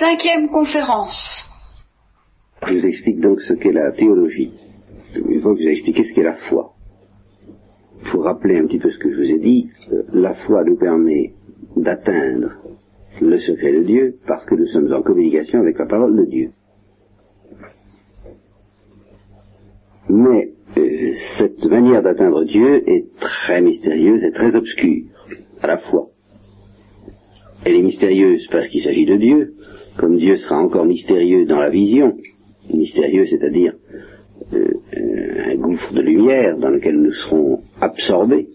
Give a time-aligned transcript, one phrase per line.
[0.00, 1.44] Cinquième conférence.
[2.66, 4.50] Je vous explique donc ce qu'est la théologie.
[5.14, 6.72] Une fois que je vous ai expliqué ce qu'est la foi.
[8.00, 9.68] Il faut rappeler un petit peu ce que je vous ai dit.
[9.92, 11.34] Euh, la foi nous permet
[11.76, 12.52] d'atteindre
[13.20, 16.50] le secret de Dieu parce que nous sommes en communication avec la parole de Dieu.
[20.08, 25.04] Mais euh, cette manière d'atteindre Dieu est très mystérieuse et très obscure
[25.60, 26.06] à la fois.
[27.66, 29.54] Elle est mystérieuse parce qu'il s'agit de Dieu,
[29.96, 32.16] comme Dieu sera encore mystérieux dans la vision,
[32.72, 33.74] mystérieux c'est-à-dire
[34.52, 38.48] euh, un gouffre de lumière dans lequel nous serons absorbés.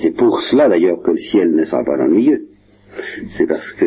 [0.00, 2.46] C'est pour cela d'ailleurs que le ciel ne sera pas ennuyeux.
[3.36, 3.86] C'est parce que,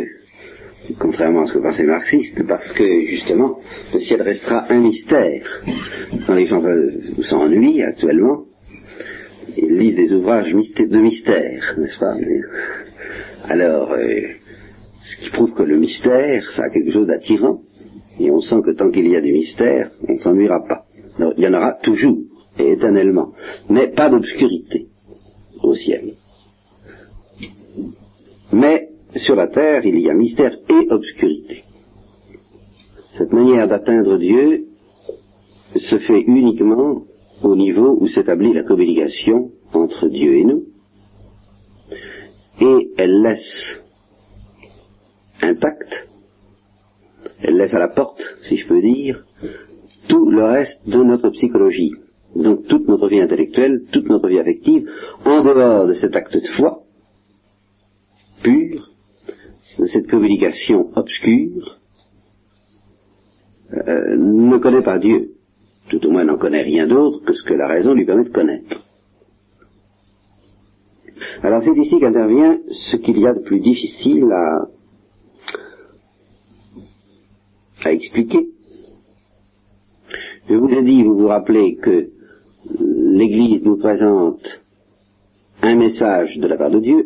[1.00, 3.60] contrairement à ce que pensait Marxiste, parce que justement,
[3.94, 5.62] le ciel restera un mystère.
[6.26, 6.64] Quand les gens
[7.22, 8.46] s'ennuient actuellement,
[9.58, 12.16] ils lisent des ouvrages de mystère, n'est-ce pas?
[13.48, 14.22] Alors, euh,
[15.04, 17.62] ce qui prouve que le mystère, ça a quelque chose d'attirant,
[18.20, 20.86] et on sent que tant qu'il y a du mystère, on ne s'ennuiera pas.
[21.38, 22.18] il y en aura toujours
[22.60, 23.32] et éternellement,
[23.70, 24.88] mais pas d'obscurité
[25.64, 26.16] au ciel.
[28.52, 31.64] Mais sur la terre, il y a mystère et obscurité.
[33.18, 34.66] Cette manière d'atteindre Dieu
[35.76, 37.04] se fait uniquement
[37.44, 40.64] au niveau où s'établit la communication entre Dieu et nous,
[42.60, 43.81] et elle laisse
[45.42, 46.08] intacte,
[47.42, 49.24] elle laisse à la porte, si je peux dire,
[50.08, 51.94] tout le reste de notre psychologie.
[52.36, 54.88] Donc toute notre vie intellectuelle, toute notre vie affective,
[55.26, 56.84] en dehors de cet acte de foi,
[58.42, 58.90] pur,
[59.80, 61.80] de cette communication obscure,
[63.74, 65.32] euh, ne connaît pas Dieu
[65.92, 68.30] tout au moins n'en connaît rien d'autre que ce que la raison lui permet de
[68.30, 68.82] connaître.
[71.44, 74.68] Alors c'est ici qu'intervient ce qu'il y a de plus difficile à,
[77.92, 78.48] à expliquer.
[80.50, 82.08] Je vous ai dit, vous vous rappelez que
[82.80, 84.62] l'Église nous présente
[85.62, 87.06] un message de la part de Dieu,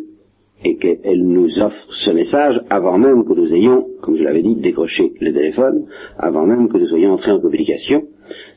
[0.63, 4.55] et qu'elle nous offre ce message avant même que nous ayons, comme je l'avais dit,
[4.55, 5.85] décroché le téléphone,
[6.17, 8.03] avant même que nous soyons entrés en communication.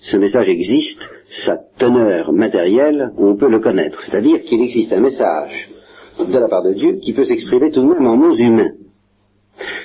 [0.00, 1.02] Ce message existe,
[1.44, 4.00] sa teneur matérielle, on peut le connaître.
[4.02, 5.70] C'est-à-dire qu'il existe un message
[6.18, 8.72] de la part de Dieu qui peut s'exprimer tout de même en mots humains.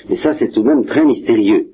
[0.09, 1.72] Et ça, c'est tout de même très mystérieux.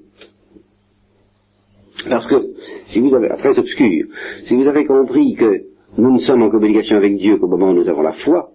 [2.08, 2.54] Parce que,
[2.90, 4.06] si vous avez, très obscur,
[4.46, 5.64] si vous avez compris que
[5.98, 8.52] nous ne sommes en communication avec Dieu qu'au moment où nous avons la foi,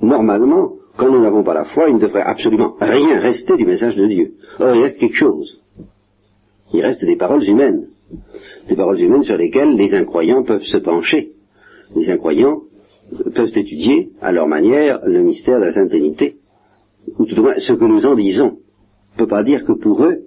[0.00, 3.96] normalement, quand nous n'avons pas la foi, il ne devrait absolument rien rester du message
[3.96, 4.32] de Dieu.
[4.58, 5.60] Or, il reste quelque chose.
[6.72, 7.88] Il reste des paroles humaines.
[8.68, 11.32] Des paroles humaines sur lesquelles les incroyants peuvent se pencher.
[11.94, 12.62] Les incroyants
[13.34, 16.36] peuvent étudier à leur manière le mystère de la Sainte Trinité.
[17.18, 18.58] Ou tout au moins ce que nous en disons.
[19.12, 20.22] On ne peut pas dire que pour eux,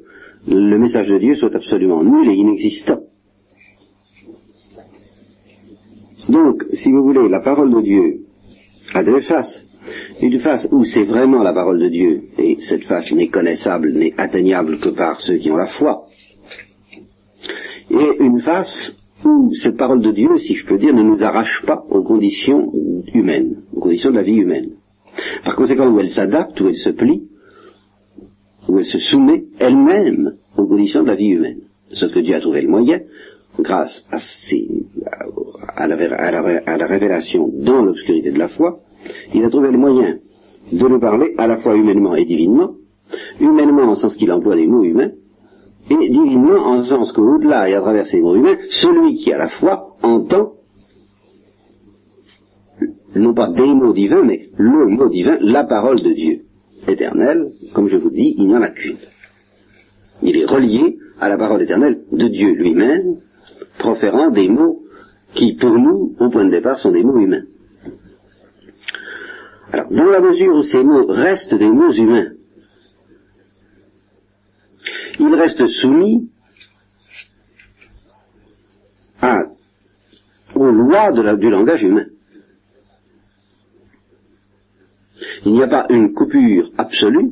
[0.47, 3.01] le message de Dieu soit absolument nul et inexistant.
[6.29, 8.19] Donc, si vous voulez, la parole de Dieu
[8.93, 9.63] a deux faces.
[10.21, 14.13] Une face où c'est vraiment la parole de Dieu, et cette face n'est connaissable, n'est
[14.17, 16.07] atteignable que par ceux qui ont la foi.
[17.89, 21.63] Et une face où cette parole de Dieu, si je peux dire, ne nous arrache
[21.65, 22.71] pas aux conditions
[23.13, 24.71] humaines, aux conditions de la vie humaine.
[25.45, 27.23] Par conséquent, où elle s'adapte, où elle se plie,
[28.67, 31.61] où elle se soumet elle-même aux conditions de la vie humaine.
[31.89, 32.99] Ce que Dieu a trouvé le moyen,
[33.59, 34.17] grâce à,
[35.75, 38.79] à la révélation dans l'obscurité de la foi,
[39.33, 40.17] il a trouvé le moyen
[40.71, 42.71] de nous parler à la fois humainement et divinement,
[43.39, 45.11] humainement en sens qu'il emploie des mots humains,
[45.89, 49.47] et divinement en sens qu'au-delà et à travers ces mots humains, celui qui à la
[49.47, 50.51] foi entend,
[53.15, 56.41] non pas des mots divins, mais le mot divin, la parole de Dieu
[56.87, 58.97] éternel, comme je vous dis, il n'y en a qu'une.
[60.21, 63.17] Il est relié à la parole éternelle de Dieu lui-même,
[63.77, 64.81] proférant des mots
[65.33, 67.43] qui, pour nous, au point de départ, sont des mots humains.
[69.71, 72.31] Alors, dans la mesure où ces mots restent des mots humains,
[75.19, 76.29] ils restent soumis
[79.21, 79.35] à,
[80.55, 82.05] aux lois du langage humain.
[85.47, 87.31] Il n'y a pas une coupure absolue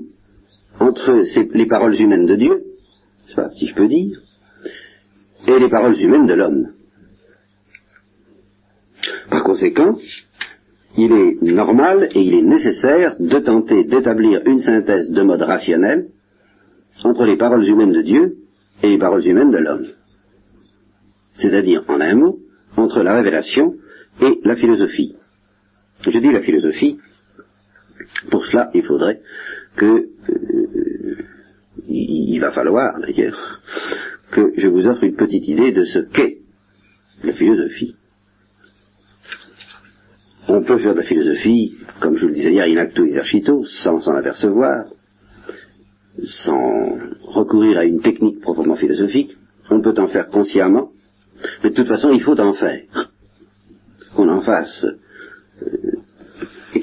[0.80, 2.64] entre les paroles humaines de Dieu,
[3.58, 4.22] si je peux dire,
[5.46, 6.70] et les paroles humaines de l'homme.
[9.30, 9.98] Par conséquent,
[10.98, 16.08] il est normal et il est nécessaire de tenter d'établir une synthèse de mode rationnel
[17.04, 18.38] entre les paroles humaines de Dieu
[18.82, 19.88] et les paroles humaines de l'homme.
[21.34, 22.40] C'est-à-dire, en un mot,
[22.78, 23.74] entre la révélation
[24.22, 25.18] et la philosophie.
[26.00, 26.98] Je dis la philosophie,
[28.30, 29.22] pour cela, il faudrait
[29.76, 29.86] que
[30.30, 30.76] euh,
[32.46, 33.62] va falloir d'ailleurs
[34.32, 36.38] que je vous offre une petite idée de ce qu'est
[37.24, 37.96] la philosophie.
[40.48, 43.66] On peut faire de la philosophie, comme je vous le disais hier, in acto exercito,
[43.66, 44.86] sans s'en apercevoir,
[46.24, 49.36] sans recourir à une technique proprement philosophique.
[49.72, 50.92] On peut en faire consciemment,
[51.64, 52.84] mais de toute façon, il faut en faire.
[54.16, 54.86] Qu'on en fasse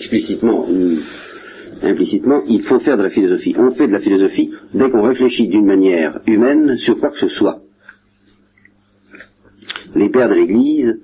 [0.03, 0.99] explicitement ou
[1.83, 3.55] implicitement, il faut faire de la philosophie.
[3.57, 7.29] On fait de la philosophie dès qu'on réfléchit d'une manière humaine sur quoi que ce
[7.29, 7.61] soit.
[9.95, 11.01] Les pères de l'Église,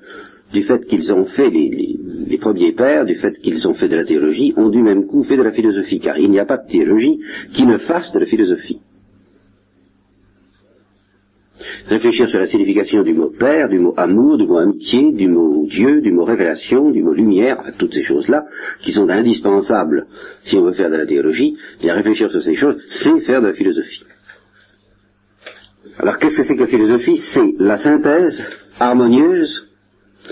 [0.52, 3.96] du fait qu'ils ont fait les, les, premiers pères, du fait qu'ils ont fait de
[3.96, 6.56] la théologie, ont du même coup fait de la philosophie, car il n'y a pas
[6.56, 7.18] de théologie
[7.52, 8.80] qui ne fasse de la philosophie
[11.86, 15.66] réfléchir sur la signification du mot père, du mot amour, du mot amitié, du mot
[15.66, 18.44] Dieu, du mot révélation, du mot lumière, toutes ces choses-là,
[18.80, 20.06] qui sont indispensables
[20.42, 23.48] si on veut faire de la théologie, et réfléchir sur ces choses, c'est faire de
[23.48, 24.04] la philosophie.
[25.98, 27.20] Alors qu'est-ce que c'est que la philosophie?
[27.34, 28.42] C'est la synthèse
[28.78, 29.68] harmonieuse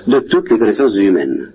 [0.07, 1.53] de toutes les connaissances humaines.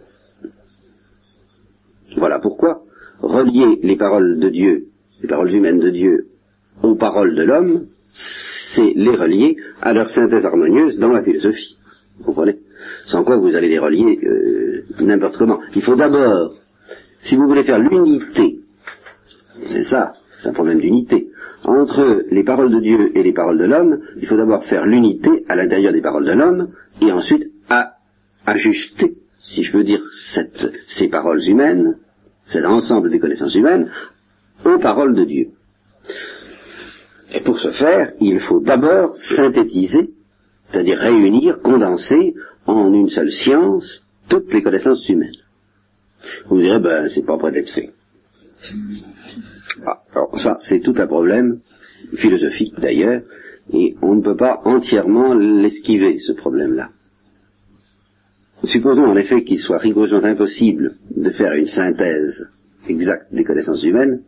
[2.18, 2.82] Voilà pourquoi
[3.22, 4.86] relier les paroles de Dieu,
[5.22, 6.26] les paroles humaines de Dieu,
[6.82, 7.86] aux paroles de l'homme,
[8.76, 11.78] c'est les relier à leur synthèse harmonieuse dans la philosophie.
[12.18, 12.58] Vous comprenez?
[13.06, 15.60] Sans quoi vous allez les relier euh, n'importe comment.
[15.76, 16.54] Il faut d'abord,
[17.24, 18.60] si vous voulez faire l'unité,
[19.68, 21.28] c'est ça, c'est un problème d'unité,
[21.64, 25.46] entre les paroles de Dieu et les paroles de l'homme, il faut d'abord faire l'unité
[25.48, 26.70] à l'intérieur des paroles de l'homme,
[27.02, 27.94] et ensuite à
[28.46, 30.02] ajuster, si je peux dire,
[30.34, 31.98] cette, ces paroles humaines,
[32.46, 33.92] cet ensemble des connaissances humaines,
[34.66, 35.48] aux paroles de Dieu.
[37.34, 40.10] Et pour ce faire, il faut d'abord synthétiser,
[40.70, 42.34] c'est-à-dire réunir, condenser
[42.66, 45.36] en une seule science toutes les connaissances humaines.
[46.48, 47.92] Vous direz, ben, c'est pas prêt d'être fait.
[49.86, 51.62] Ah, alors ça, c'est tout un problème
[52.16, 53.22] philosophique d'ailleurs,
[53.74, 56.90] et on ne peut pas entièrement l'esquiver, ce problème-là.
[58.64, 62.48] Supposons en effet qu'il soit rigoureusement impossible de faire une synthèse
[62.88, 64.22] exacte des connaissances humaines,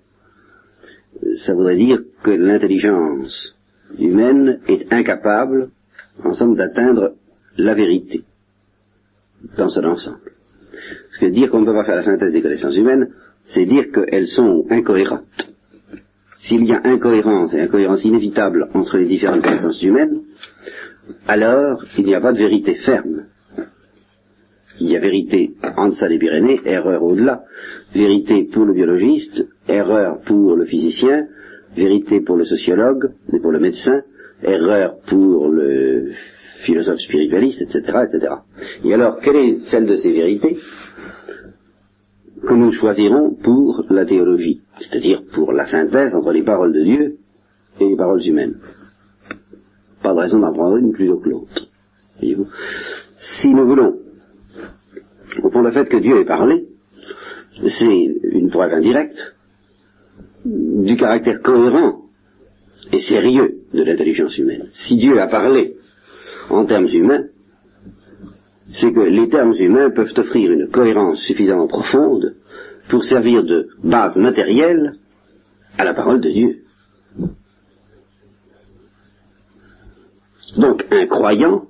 [1.45, 3.56] ça voudrait dire que l'intelligence
[4.00, 5.69] humaine est incapable,
[6.24, 7.13] en somme, d'atteindre
[7.57, 8.24] la vérité
[9.57, 10.31] dans son ensemble.
[10.71, 13.10] Parce que dire qu'on ne peut pas faire la synthèse des connaissances humaines,
[13.44, 15.54] c'est dire qu'elles sont incohérentes.
[16.38, 20.21] S'il y a incohérence et incohérence inévitable entre les différentes connaissances humaines,
[21.27, 23.25] alors il n'y a pas de vérité ferme.
[24.80, 27.44] Il y a vérité en deçà des Pyrénées, erreur au-delà.
[27.94, 31.27] Vérité pour le biologiste, erreur pour le physicien,
[31.75, 34.01] vérité pour le sociologue et pour le médecin,
[34.42, 36.12] erreur pour le
[36.65, 38.33] philosophe spiritualiste, etc., etc.
[38.83, 40.57] Et alors, quelle est celle de ces vérités
[42.45, 47.18] que nous choisirons pour la théologie, c'est-à-dire pour la synthèse entre les paroles de Dieu
[47.80, 48.57] et les paroles humaines?
[50.01, 51.68] Pas de raison d'en prendre une plutôt que l'autre.
[53.18, 53.98] Si nous voulons,
[55.42, 56.65] pour le fait que Dieu ait parlé,
[57.65, 59.33] c'est une preuve indirecte
[60.45, 62.01] du caractère cohérent
[62.92, 64.68] et sérieux de l'intelligence humaine.
[64.74, 65.75] Si Dieu a parlé
[66.50, 67.25] en termes humains,
[68.69, 72.36] c'est que les termes humains peuvent offrir une cohérence suffisamment profonde
[72.90, 74.94] pour servir de base matérielle
[75.78, 76.60] à la parole de Dieu.
[80.58, 81.63] Donc un croyant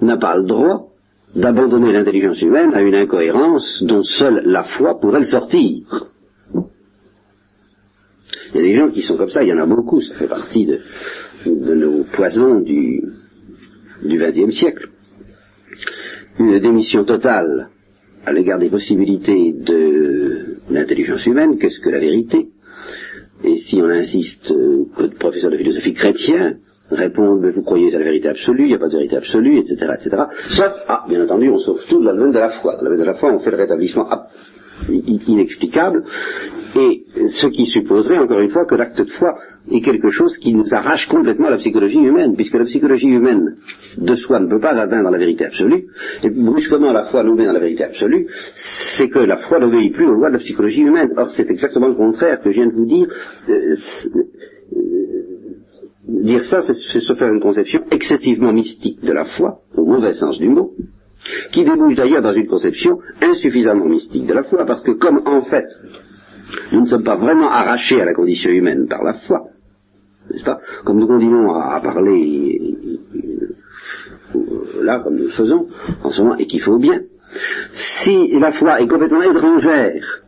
[0.00, 0.88] n'a pas le droit
[1.34, 6.06] d'abandonner l'intelligence humaine à une incohérence dont seule la foi pourrait le sortir.
[8.54, 10.14] Il y a des gens qui sont comme ça, il y en a beaucoup, ça
[10.14, 10.80] fait partie de,
[11.46, 13.02] nos poisons du
[14.04, 14.88] XXe siècle.
[16.38, 17.70] Une démission totale
[18.26, 22.48] à l'égard des possibilités de l'intelligence humaine, qu'est-ce que la vérité?
[23.44, 26.56] Et si on insiste euh, que le professeur de philosophie chrétien
[26.90, 29.92] répond, vous croyez à la vérité absolue, il n'y a pas de vérité absolue, etc.,
[29.94, 30.22] etc.
[30.50, 32.76] Sauf, ah, bien entendu, on sauve tout la domaine de la foi.
[32.76, 34.08] Dans le de la foi, on fait le rétablissement
[34.88, 36.04] inexplicable,
[36.76, 37.04] et
[37.40, 39.38] ce qui supposerait, encore une fois, que l'acte de foi
[39.70, 43.56] est quelque chose qui nous arrache complètement la psychologie humaine, puisque la psychologie humaine
[43.96, 45.86] de soi ne peut pas atteindre la vérité absolue,
[46.22, 48.26] et brusquement la foi nous met dans la vérité absolue,
[48.96, 51.10] c'est que la foi n'obéit plus aux lois de la psychologie humaine.
[51.16, 53.08] Or, c'est exactement le contraire que je viens de vous dire.
[53.48, 54.22] Euh, euh,
[56.06, 60.38] dire ça, c'est se faire une conception excessivement mystique de la foi, au mauvais sens
[60.38, 60.72] du mot,
[61.52, 65.42] qui débouche d'ailleurs dans une conception insuffisamment mystique de la foi, parce que comme en
[65.42, 65.66] fait,
[66.72, 69.48] nous ne sommes pas vraiment arrachés à la condition humaine par la foi,
[70.30, 70.60] n'est-ce pas?
[70.84, 72.60] Comme nous continuons à, parler
[74.34, 75.66] euh, là, comme nous le faisons
[76.02, 77.00] en ce moment, et qu'il faut bien,
[78.04, 80.22] si la foi est complètement étrangère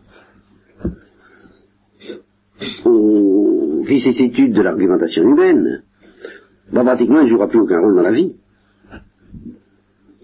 [2.84, 3.38] au
[3.78, 5.82] aux vicissitudes de l'argumentation humaine,
[6.72, 8.34] bah, pratiquement il ne jouera plus aucun rôle dans la vie.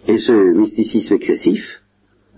[0.07, 1.65] Et ce mysticisme excessif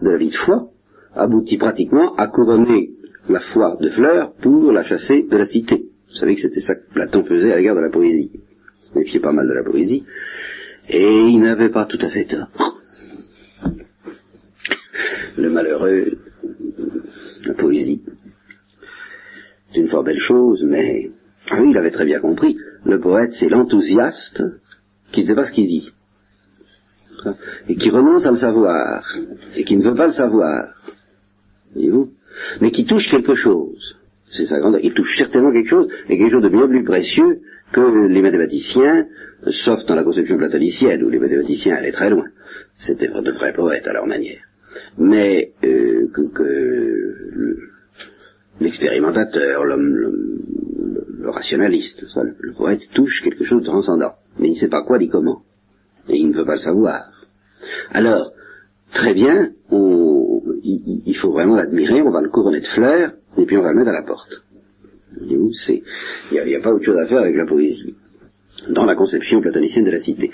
[0.01, 0.69] de la vie de foi
[1.15, 2.91] aboutit pratiquement à couronner
[3.29, 5.87] la foi de fleurs pour la chasser de la cité.
[6.09, 8.31] Vous savez que c'était ça que Platon faisait à l'égard de la poésie.
[8.35, 10.05] Il se méfiait pas mal de la poésie.
[10.89, 12.49] Et il n'avait pas tout à fait tort.
[15.37, 16.19] Le malheureux,
[17.45, 18.03] la poésie,
[19.73, 21.11] c'est une fort belle chose, mais
[21.51, 22.57] ah oui, il avait très bien compris.
[22.85, 24.43] Le poète, c'est l'enthousiaste
[25.13, 25.91] qui ne sait pas ce qu'il dit.
[27.69, 29.05] Et qui renonce à le savoir.
[29.55, 30.75] Et qui ne veut pas le savoir.
[31.73, 32.11] Voyez-vous
[32.61, 33.97] Mais qui touche quelque chose.
[34.31, 34.79] C'est sa grande...
[34.83, 37.41] Il touche certainement quelque chose, et quelque chose de bien plus précieux
[37.73, 39.07] que les mathématiciens,
[39.65, 42.27] sauf dans la conception platonicienne, où les mathématiciens allaient très loin.
[42.79, 44.41] C'était de vrais poètes à leur manière.
[44.99, 47.57] Mais euh, que,
[48.61, 52.05] l'expérimentateur, l'homme, le, rationaliste,
[52.41, 55.43] le, poète touche quelque chose de transcendant, mais il ne sait pas quoi ni comment,
[56.09, 57.16] et il ne veut pas le savoir.
[57.91, 58.33] Alors,
[58.93, 63.63] très bien, il, faut vraiment l'admirer, on va le couronner de fleurs, et puis on
[63.63, 64.43] va le mettre à la porte.
[65.21, 65.51] Il
[66.33, 67.95] n'y a, pas autre chose à faire avec la poésie,
[68.69, 70.31] dans la conception platonicienne de la cité.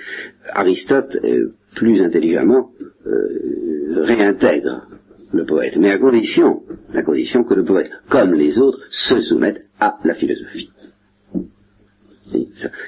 [0.52, 2.70] Aristote, euh, plus intelligemment,
[3.06, 4.86] euh, réintègre
[5.32, 6.62] le poète, mais à condition,
[6.92, 10.71] à condition que le poète, comme les autres, se soumette à la philosophie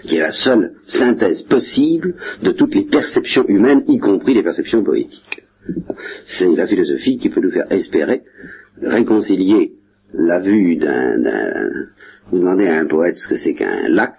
[0.05, 4.83] qui est la seule synthèse possible de toutes les perceptions humaines, y compris les perceptions
[4.83, 5.43] poétiques.
[6.39, 8.23] C'est la philosophie qui peut nous faire espérer
[8.83, 9.73] réconcilier
[10.13, 11.17] la vue d'un...
[12.31, 14.17] Vous demandez à un poète ce que c'est qu'un lac,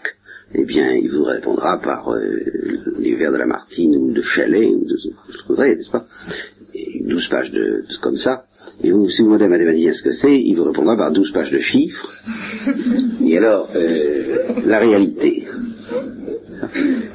[0.54, 2.22] eh bien, il vous répondra par euh,
[3.00, 6.06] les vers de Lamartine ou de Chalet ou de ce que vous n'est-ce pas?
[7.02, 8.46] 12 pages de, comme ça.
[8.84, 11.32] Et vous, si vous demandez à mathématicien ce que c'est, il vous répondra par 12
[11.32, 12.14] pages de chiffres.
[13.24, 15.48] Et alors, euh, la réalité.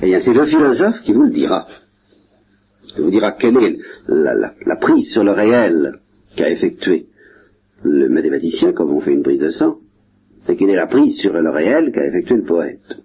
[0.03, 1.67] Eh bien, c'est le philosophe qui vous le dira.
[2.97, 3.79] Il vous dira quelle est
[4.09, 6.01] la, prise sur le réel
[6.37, 7.07] qu'a effectué
[7.83, 9.79] le mathématicien, comme on fait une prise de sang,
[10.47, 12.99] c'est quelle est la prise sur le réel qu'a effectué le poète.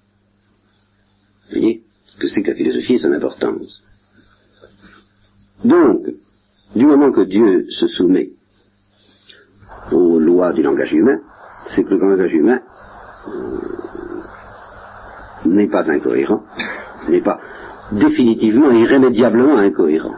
[1.50, 1.82] Vous voyez
[2.20, 3.84] que c'est que la philosophie et son importance.
[5.64, 6.08] Donc,
[6.75, 8.32] du moment que Dieu se soumet
[9.91, 11.20] aux lois du langage humain,
[11.75, 12.60] c'est que le langage humain
[13.27, 13.60] euh,
[15.46, 16.44] n'est pas incohérent,
[17.10, 17.39] n'est pas
[17.91, 20.15] définitivement, irrémédiablement incohérent.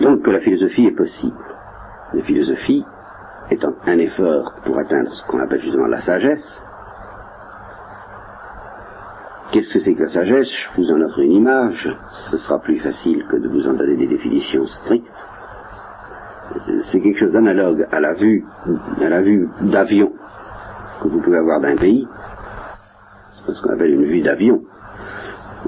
[0.00, 1.36] Donc que la philosophie est possible.
[2.14, 2.84] La philosophie
[3.50, 6.62] étant un effort pour atteindre ce qu'on appelle justement la sagesse,
[9.50, 10.50] Qu'est-ce que c'est que la sagesse?
[10.50, 11.90] Je vous en offre une image.
[12.30, 15.26] Ce sera plus facile que de vous en donner des définitions strictes.
[16.90, 18.44] C'est quelque chose d'analogue à la vue,
[19.00, 20.12] à la vue d'avion
[21.00, 22.06] que vous pouvez avoir d'un pays,
[23.46, 24.62] ce qu'on appelle une vue d'avion,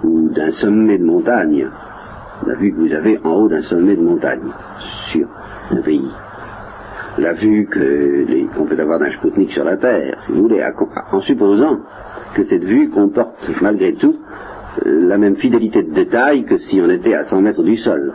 [0.03, 1.69] ou d'un sommet de montagne,
[2.47, 4.51] la vue que vous avez en haut d'un sommet de montagne
[5.11, 5.29] sur
[5.71, 6.11] un pays.
[7.19, 7.69] La vue
[8.55, 10.63] qu'on peut avoir d'un Spoutnik sur la Terre, si vous voulez,
[11.13, 11.79] en supposant
[12.35, 14.17] que cette vue comporte malgré tout
[14.87, 18.15] euh, la même fidélité de détail que si on était à 100 mètres du sol.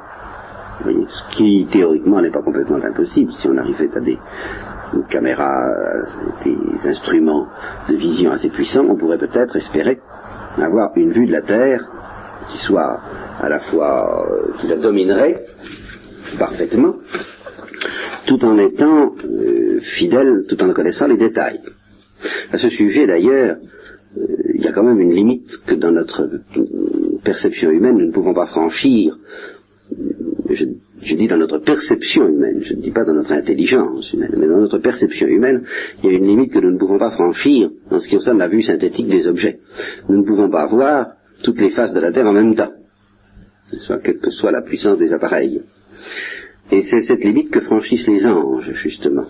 [0.84, 4.18] ce qui théoriquement n'est pas complètement impossible si on arrivait à des
[5.10, 5.70] caméras,
[6.44, 7.48] des instruments
[7.90, 10.00] de vision assez puissants, on pourrait peut-être espérer
[10.64, 11.82] avoir une vue de la Terre
[12.50, 13.00] qui soit
[13.42, 15.44] à la fois, euh, qui la dominerait
[16.38, 16.96] parfaitement,
[18.28, 21.62] tout en étant euh, fidèle, tout en connaissant les détails.
[22.52, 23.58] À ce sujet d'ailleurs,
[24.54, 26.30] il y a quand même une limite que dans notre
[27.24, 29.18] perception humaine, nous ne pouvons pas franchir.
[30.50, 34.48] Je, dis dans notre perception humaine, je ne dis pas dans notre intelligence humaine, mais
[34.48, 35.64] dans notre perception humaine,
[36.04, 38.40] il y a une limite que nous ne pouvons pas franchir en ce qui concerne
[38.40, 39.60] la vue synthétique des objets.
[40.10, 41.08] Nous ne pouvons pas voir
[41.44, 42.72] toutes les faces de la Terre en même temps,
[43.80, 45.62] soit quelle que soit la puissance des appareils.
[46.72, 49.28] Et c'est cette limite que franchissent les anges, justement.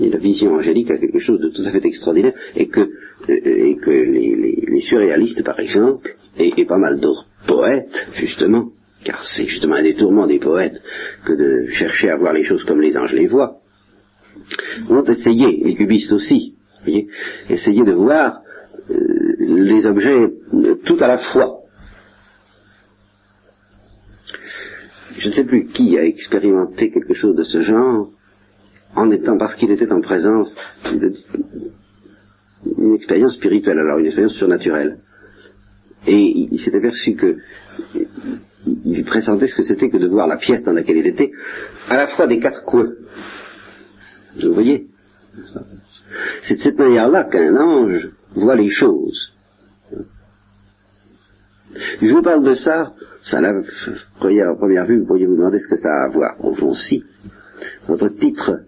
[0.00, 2.88] Et la vision angélique a quelque chose de tout à fait extraordinaire, et que,
[3.28, 8.68] et que les, surréalistes, par exemple, et, pas mal d'autres poètes, justement,
[9.04, 10.80] car c'est justement un des tourments des poètes
[11.24, 13.56] que de chercher à voir les choses comme les anges les voient,
[14.88, 17.08] ont essayé, les cubistes aussi, voyez,
[17.48, 18.42] essayer de voir
[18.90, 18.94] euh,
[19.40, 20.28] les objets
[20.84, 21.60] tout à la fois,
[25.18, 28.10] je ne sais plus qui a expérimenté quelque chose de ce genre,
[28.94, 30.54] en étant, parce qu'il était en présence
[32.64, 34.98] d'une expérience spirituelle, alors une expérience surnaturelle.
[36.06, 37.36] Et il, s'est aperçu que
[38.84, 41.30] il pressentait ce que c'était que de voir la pièce dans laquelle il était,
[41.88, 42.92] à la fois des quatre coins.
[44.40, 44.86] Vous voyez?
[46.44, 49.35] C'est de cette manière-là qu'un ange voit les choses.
[52.00, 52.92] Je vous parle de ça,
[53.22, 53.52] ça la
[54.16, 56.44] première, première vue, vous pourriez vous demander ce que ça a à voir.
[56.44, 57.04] Au fond, si.
[57.88, 58.60] Votre titre,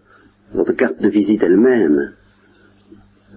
[0.53, 2.12] votre carte de visite elle-même,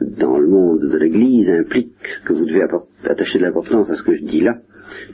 [0.01, 2.63] dans le monde de l'Église, implique que vous devez
[3.03, 4.57] attacher de l'importance à ce que je dis là,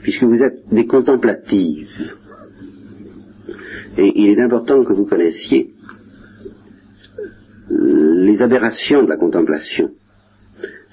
[0.02, 2.14] puisque vous êtes des contemplatives.
[3.96, 5.70] Et il est important que vous connaissiez
[7.70, 9.90] les aberrations de la contemplation.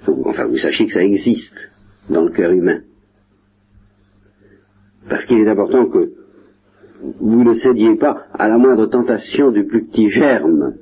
[0.08, 1.72] Enfin, vous sachiez que ça existe
[2.10, 2.82] dans le cœur humain.
[5.10, 6.12] Parce qu'il est important que
[7.20, 10.76] vous ne cédiez pas à la moindre tentation du plus petit germe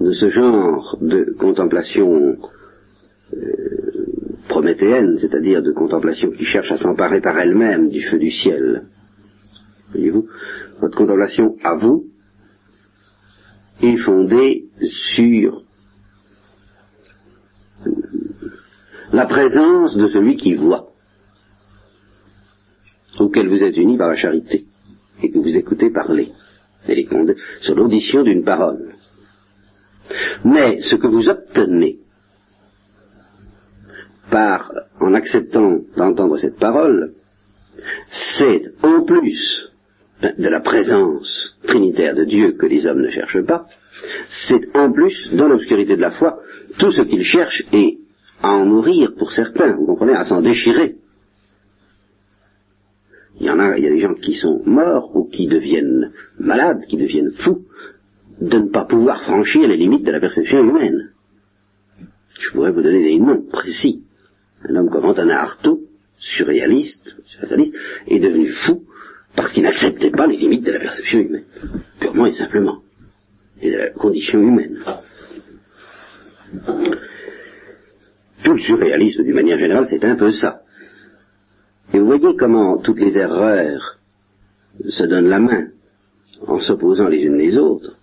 [0.00, 2.36] de ce genre de contemplation
[3.34, 3.72] euh,
[4.48, 8.84] prométhéenne, c'est-à-dire de contemplation qui cherche à s'emparer par elle-même du feu du ciel.
[9.92, 10.26] Voyez-vous,
[10.80, 12.04] votre contemplation à vous
[13.82, 14.66] est fondée
[15.10, 15.62] sur
[19.12, 20.91] la présence de celui qui voit
[23.18, 24.64] auquel vous êtes unis par la charité
[25.22, 26.32] et que vous écoutez parler,
[26.88, 27.08] et
[27.60, 28.94] sur l'audition d'une parole.
[30.44, 31.98] Mais ce que vous obtenez
[34.30, 37.12] par, en acceptant d'entendre cette parole,
[38.38, 39.70] c'est en plus
[40.22, 43.66] de la présence trinitaire de Dieu que les hommes ne cherchent pas,
[44.48, 46.38] c'est en plus, dans l'obscurité de la foi,
[46.78, 47.98] tout ce qu'ils cherchent et
[48.42, 50.96] à en mourir pour certains, vous comprenez, à s'en déchirer.
[53.42, 56.12] Il y en a, il y a des gens qui sont morts ou qui deviennent
[56.38, 57.66] malades, qui deviennent fous,
[58.40, 61.10] de ne pas pouvoir franchir les limites de la perception humaine.
[62.38, 64.04] Je pourrais vous donner des noms précis.
[64.62, 65.80] Un homme comme Antonin Artaud,
[66.18, 67.74] surréaliste, surréaliste,
[68.06, 68.84] est devenu fou
[69.34, 71.44] parce qu'il n'acceptait pas les limites de la perception humaine,
[71.98, 72.78] purement et simplement,
[73.60, 74.84] et de la condition humaine.
[78.44, 80.61] Tout le surréalisme, d'une manière générale, c'est un peu ça.
[81.92, 83.98] Et vous voyez comment toutes les erreurs
[84.86, 85.68] se donnent la main
[86.46, 87.96] en s'opposant les unes les autres.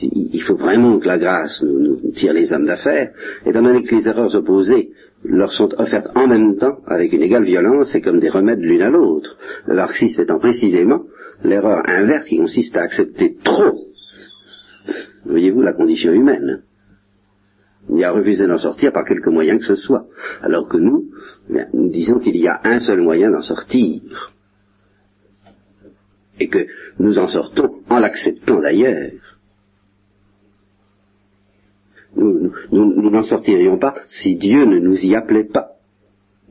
[0.00, 3.12] Il faut vraiment que la grâce nous, tire les hommes d'affaires,
[3.46, 4.90] étant donné que les erreurs opposées
[5.24, 8.82] leur sont offertes en même temps, avec une égale violence, et comme des remèdes l'une
[8.82, 9.38] à l'autre.
[9.66, 11.02] Le marxisme étant précisément
[11.42, 13.78] l'erreur inverse qui consiste à accepter trop,
[15.24, 16.62] voyez-vous, la condition humaine.
[17.90, 20.06] Il a refusé d'en sortir par quelque moyen que ce soit.
[20.42, 21.10] Alors que nous,
[21.48, 24.00] nous disons qu'il y a un seul moyen d'en sortir.
[26.40, 26.66] Et que
[26.98, 29.10] nous en sortons en l'acceptant d'ailleurs.
[32.16, 35.74] Nous n'en sortirions pas si Dieu ne nous y appelait pas.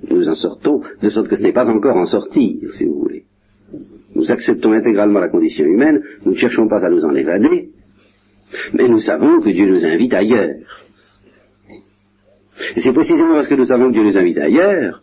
[0.09, 3.23] Nous en sortons de sorte que ce n'est pas encore en sortir, si vous voulez.
[4.15, 7.69] Nous acceptons intégralement la condition humaine, nous ne cherchons pas à nous en évader,
[8.73, 10.55] mais nous savons que Dieu nous invite ailleurs.
[12.75, 15.01] Et c'est précisément parce que nous savons que Dieu nous invite ailleurs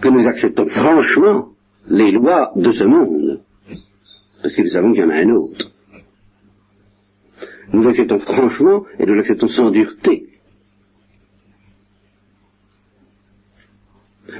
[0.00, 1.48] que nous acceptons franchement
[1.88, 3.40] les lois de ce monde.
[4.42, 5.70] Parce que nous savons qu'il y en a un autre.
[7.72, 10.26] Nous l'acceptons franchement et nous l'acceptons sans dureté.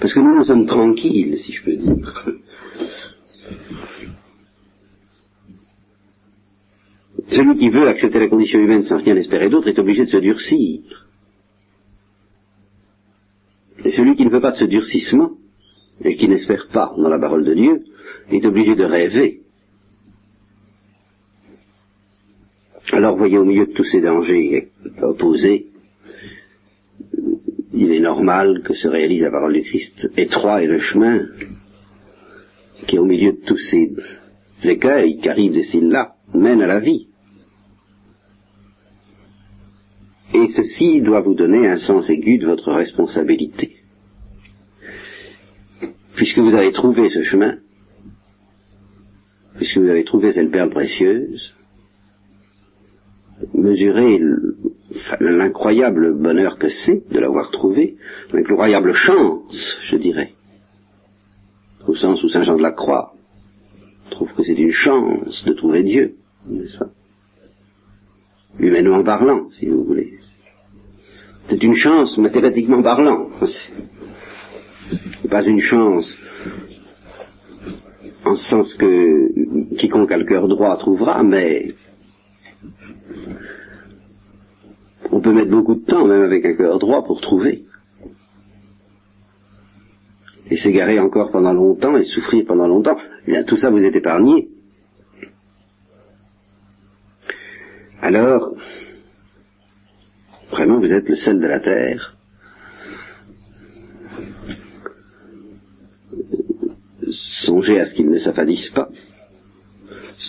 [0.01, 2.25] Parce que nous, nous sommes tranquilles, si je peux dire.
[7.29, 10.17] Celui qui veut accepter la condition humaine sans rien espérer d'autre est obligé de se
[10.19, 11.08] durcir.
[13.89, 15.31] Et celui qui ne veut pas de ce durcissement,
[16.05, 17.85] et qui n'espère pas dans la parole de Dieu,
[18.31, 19.41] est obligé de rêver.
[22.93, 24.69] Alors voyez au milieu de tous ces dangers
[25.01, 25.69] opposés,
[27.73, 30.11] il est normal que se réalise la parole du Christ.
[30.19, 31.27] Étroit est le chemin
[32.87, 33.91] qui, au milieu de tous ces
[34.69, 37.07] écueils qui arrivent de là, mène à la vie.
[40.35, 43.78] Et ceci doit vous donner un sens aigu de votre responsabilité.
[46.19, 47.59] Puisque vous avez trouvé ce chemin,
[49.55, 51.55] puisque vous avez trouvé cette perle précieuse,
[53.55, 54.21] mesurez
[55.21, 57.99] l'incroyable bonheur que c'est de l'avoir trouvé,
[58.33, 60.33] l'incroyable chance, je dirais,
[61.87, 63.13] au sens où Saint Jean de la Croix
[64.11, 66.17] trouve que c'est une chance de trouver Dieu,
[66.49, 66.83] n'est-ce
[68.59, 70.19] Humainement parlant, si vous voulez.
[71.49, 73.29] C'est une chance mathématiquement parlant.
[75.31, 76.19] Pas une chance
[78.25, 81.75] en ce sens que quiconque a le cœur droit trouvera, mais
[85.11, 87.65] on peut mettre beaucoup de temps, même avec un cœur droit, pour trouver.
[90.51, 92.97] Et s'égarer encore pendant longtemps et souffrir pendant longtemps.
[93.27, 94.49] Eh bien, tout ça vous est épargné.
[98.01, 98.55] alors,
[100.51, 102.18] vraiment, vous êtes le sel de la terre.
[107.45, 108.89] Songez à ce qu'il ne s'affadisse pas.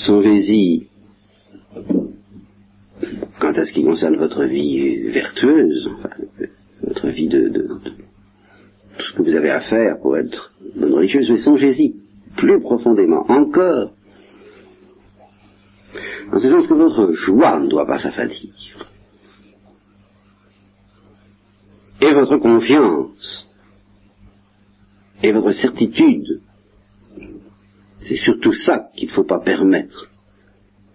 [0.05, 0.87] Songez-y
[3.39, 5.89] quant à ce qui concerne votre vie vertueuse,
[6.83, 7.67] votre vie de, de,
[8.97, 11.95] tout ce que vous avez à faire pour être bonne religieuse, mais songez-y
[12.35, 13.91] plus profondément encore,
[16.31, 18.53] en ce sens que votre joie ne doit pas s'affadir.
[22.01, 23.47] Et votre confiance,
[25.23, 26.41] et votre certitude,
[28.01, 30.09] c'est surtout ça qu'il ne faut pas permettre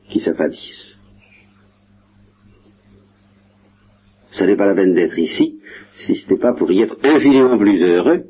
[0.08, 0.96] qui s'affadisse.
[4.32, 5.60] Ça n'est pas la peine d'être ici
[5.98, 8.24] si ce n'est pas pour y être infiniment plus heureux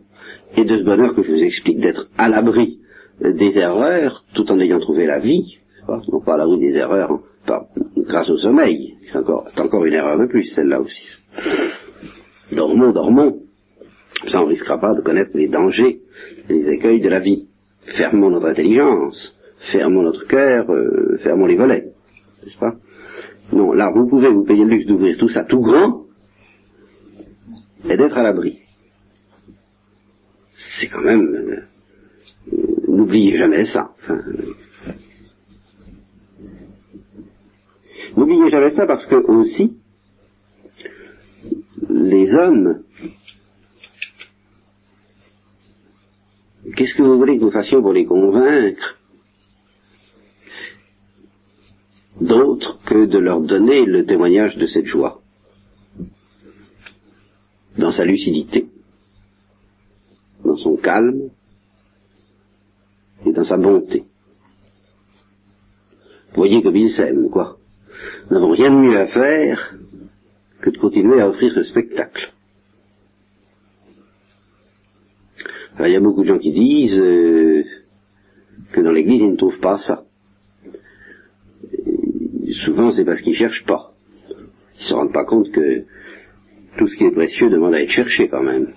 [0.56, 2.78] et de ce bonheur que je vous explique d'être à l'abri
[3.20, 5.58] des erreurs tout en ayant trouvé la vie,
[5.88, 7.10] non pas à l'abri des erreurs
[7.48, 7.62] hein,
[7.96, 11.16] grâce au sommeil, c'est encore, encore une erreur de plus celle-là aussi.
[12.52, 13.40] Dormons, dormons,
[14.28, 16.00] ça on ne risquera pas de connaître les dangers,
[16.48, 17.48] les écueils de la vie.
[17.86, 19.36] Fermons notre intelligence,
[19.72, 21.92] fermons notre cœur, euh, fermons les volets,
[22.42, 22.74] n'est-ce pas?
[23.52, 26.04] Non, là vous pouvez vous payer le luxe d'ouvrir tout ça tout grand
[27.88, 28.60] et d'être à l'abri.
[30.80, 31.26] C'est quand même...
[31.26, 31.62] Euh,
[32.88, 33.90] N'oubliez jamais ça.
[38.16, 39.76] N'oubliez jamais ça parce que aussi,
[41.90, 42.84] les hommes,
[46.76, 48.98] qu'est-ce que vous voulez que nous fassions pour les convaincre
[52.20, 55.20] d'autre que de leur donner le témoignage de cette joie
[57.76, 58.68] dans sa lucidité,
[60.44, 61.30] dans son calme,
[63.26, 64.04] et dans sa bonté.
[66.34, 67.58] Voyez comme il s'aime, quoi.
[68.28, 69.74] Nous n'avons rien de mieux à faire
[70.60, 72.33] que de continuer à offrir ce spectacle.
[75.80, 77.64] Il y a beaucoup de gens qui disent euh,
[78.72, 80.04] que dans l'Église, ils ne trouvent pas ça.
[82.64, 83.92] souvent, c'est parce qu'ils ne cherchent pas.
[84.28, 85.84] Ils ne se rendent pas compte que
[86.78, 88.74] tout ce qui est précieux demande à être cherché quand même.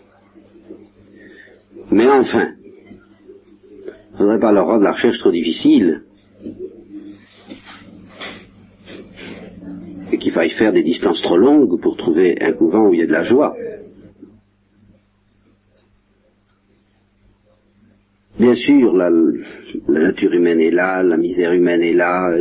[1.92, 2.54] Mais enfin,
[4.14, 6.02] ne faudrait pas leur rendre la recherche trop difficile.
[10.12, 13.04] Et qu'il faille faire des distances trop longues pour trouver un couvent où il y
[13.04, 13.56] a de la joie.
[18.40, 19.10] Bien sûr, la,
[19.88, 22.38] nature humaine est là, la misère humaine est là,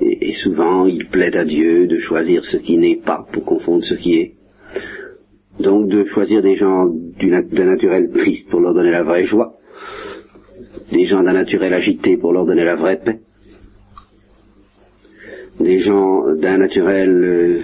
[0.00, 3.94] et, souvent il plaît à Dieu de choisir ce qui n'est pas pour confondre ce
[3.94, 4.34] qui est.
[5.58, 9.54] Donc de choisir des gens d'un naturel triste pour leur donner la vraie joie,
[10.92, 13.18] des gens d'un naturel agité pour leur donner la vraie paix,
[15.58, 17.60] des gens d'un naturel euh,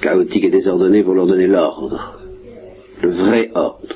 [0.00, 2.18] chaotique et désordonné pour leur donner l'ordre,
[3.02, 3.89] le vrai ordre.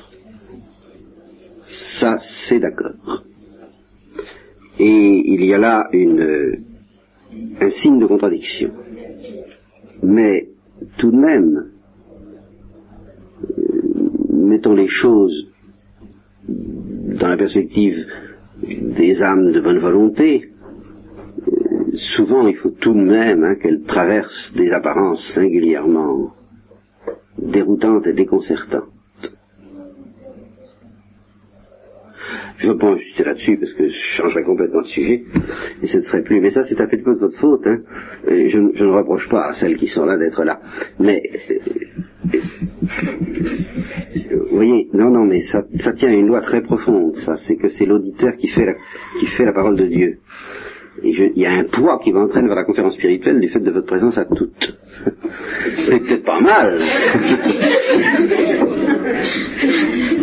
[2.01, 3.25] Ça, c'est d'accord.
[4.79, 6.65] Et il y a là une,
[7.61, 8.71] un signe de contradiction.
[10.03, 10.49] Mais
[10.99, 11.71] tout de même,
[13.43, 13.63] euh,
[14.31, 15.49] mettons les choses
[16.49, 18.05] dans la perspective
[18.63, 20.51] des âmes de bonne volonté,
[21.47, 26.33] euh, souvent il faut tout de même hein, qu'elles traversent des apparences singulièrement
[27.39, 28.94] déroutantes et déconcertantes.
[32.59, 35.25] Je pense juste là-dessus parce que je changerais complètement de sujet
[35.83, 36.41] et ce ne serait plus.
[36.41, 37.67] Mais ça, c'est un peu de votre faute.
[37.67, 37.81] Hein.
[38.29, 40.61] Je, ne reproche pas à celles qui sont là d'être là.
[41.01, 41.21] Mais
[42.33, 42.39] euh,
[44.51, 45.65] vous voyez, non, non, mais ça,
[45.97, 48.75] tient à une loi très profonde, ça, c'est que c'est l'auditeur qui fait la,
[49.19, 50.19] qui fait la parole de Dieu.
[51.03, 53.87] Il y a un poids qui m'entraîne vers la conférence spirituelle du fait de votre
[53.87, 54.79] présence à toutes.
[55.87, 56.81] c'est peut-être pas mal.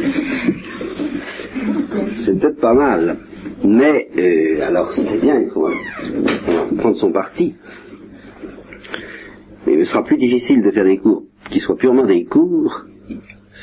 [2.32, 3.17] c'est peut-être pas mal.
[3.63, 5.70] Mais, euh, alors c'est bien, il faut
[6.78, 7.56] prendre son parti.
[9.65, 12.86] Mais il sera plus difficile de faire des cours qui soient purement des cours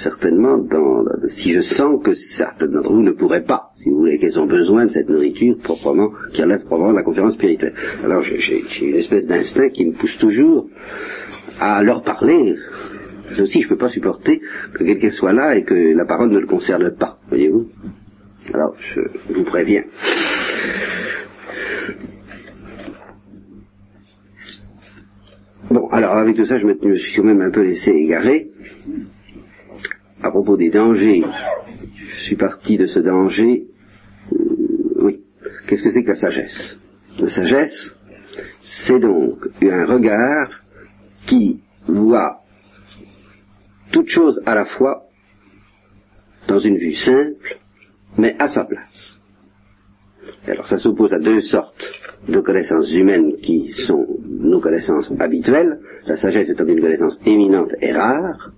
[0.02, 4.18] certainement, dans, si je sens que certaines d'entre vous ne pourraient pas, si vous voulez,
[4.18, 7.74] qu'elles ont besoin de cette nourriture proprement, qui relève proprement de la conférence spirituelle.
[8.04, 10.66] Alors j'ai une espèce d'instinct qui me pousse toujours
[11.58, 12.54] à leur parler.
[13.40, 14.40] Aussi, je ne peux pas supporter
[14.74, 17.68] que quelqu'un soit là et que la parole ne le concerne pas, voyez-vous.
[18.52, 19.00] Alors, je
[19.34, 19.84] vous préviens.
[25.70, 28.48] Bon, alors avec tout ça, je me suis quand même un peu laissé égarer.
[30.22, 31.22] À propos des dangers,
[32.16, 33.66] je suis parti de ce danger,
[34.32, 34.36] euh,
[34.96, 35.20] oui,
[35.66, 36.78] qu'est-ce que c'est que la sagesse?
[37.18, 37.94] La sagesse,
[38.86, 40.62] c'est donc un regard
[41.26, 42.40] qui voit
[43.92, 45.02] toute chose à la fois
[46.46, 47.58] dans une vue simple,
[48.18, 49.20] mais à sa place.
[50.46, 51.84] Alors ça s'oppose à deux sortes
[52.28, 57.92] de connaissances humaines qui sont nos connaissances habituelles, la sagesse étant une connaissance éminente et
[57.92, 58.50] rare,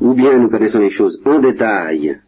[0.00, 2.20] ou bien nous connaissons les choses en détail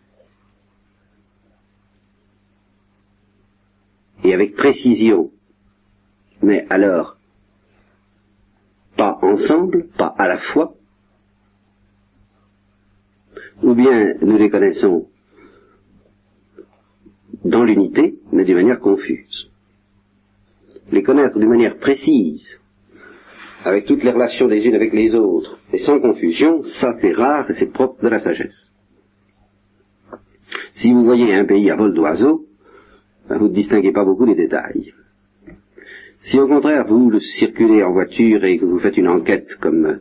[4.24, 5.30] et avec précision,
[6.42, 7.16] mais alors
[8.96, 10.74] pas ensemble, pas à la fois,
[13.62, 15.08] ou bien nous les connaissons
[17.44, 19.50] dans l'unité, mais d'une manière confuse.
[20.90, 22.60] Les connaître d'une manière précise,
[23.64, 27.50] avec toutes les relations des unes avec les autres, et sans confusion, ça c'est rare
[27.50, 28.70] et c'est propre de la sagesse.
[30.74, 32.46] Si vous voyez un pays à vol d'oiseau,
[33.28, 34.92] ben, vous ne distinguez pas beaucoup les détails.
[36.22, 40.00] Si au contraire vous circulez en voiture et que vous faites une enquête comme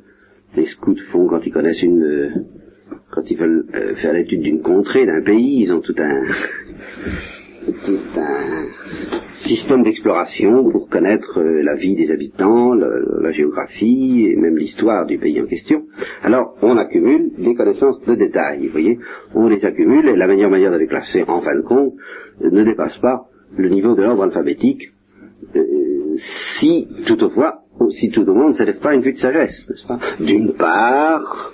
[0.56, 2.45] les scouts font quand ils connaissent une,
[3.12, 6.23] quand ils veulent euh, faire l'étude d'une contrée, d'un pays, ils ont tout un,
[7.86, 8.67] tout un
[9.47, 15.17] système d'exploration pour connaître euh, la vie des habitants, la géographie et même l'histoire du
[15.17, 15.84] pays en question.
[16.23, 18.99] Alors, on accumule des connaissances de détail, vous voyez,
[19.36, 21.93] on les accumule et la meilleure manière de les classer, en fin de compte,
[22.43, 23.25] euh, ne dépasse pas
[23.58, 24.91] le niveau de l'ordre alphabétique,
[26.60, 27.62] si toutefois,
[27.99, 29.99] si tout le monde ne s'élève pas une vue de sagesse, n'est-ce pas?
[30.19, 31.51] D'une part,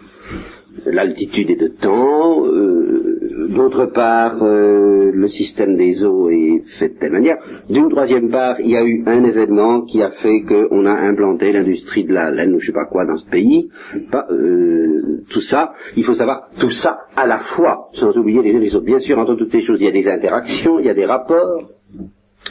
[0.85, 6.99] l'altitude est de temps, euh, d'autre part, euh, le système des eaux est fait de
[6.99, 7.37] telle manière.
[7.69, 11.51] D'une troisième part, il y a eu un événement qui a fait qu'on a implanté
[11.51, 13.69] l'industrie de la laine ou je sais pas quoi dans ce pays.
[14.13, 18.59] Euh, tout ça, il faut savoir tout ça à la fois, sans oublier les uns
[18.59, 18.85] les autres.
[18.85, 21.05] Bien sûr, entre toutes ces choses, il y a des interactions, il y a des
[21.05, 21.69] rapports,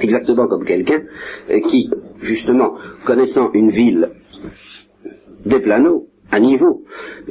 [0.00, 1.02] exactement comme quelqu'un
[1.70, 1.90] qui,
[2.22, 4.10] justement, connaissant une ville
[5.44, 6.82] des planeaux, à niveau,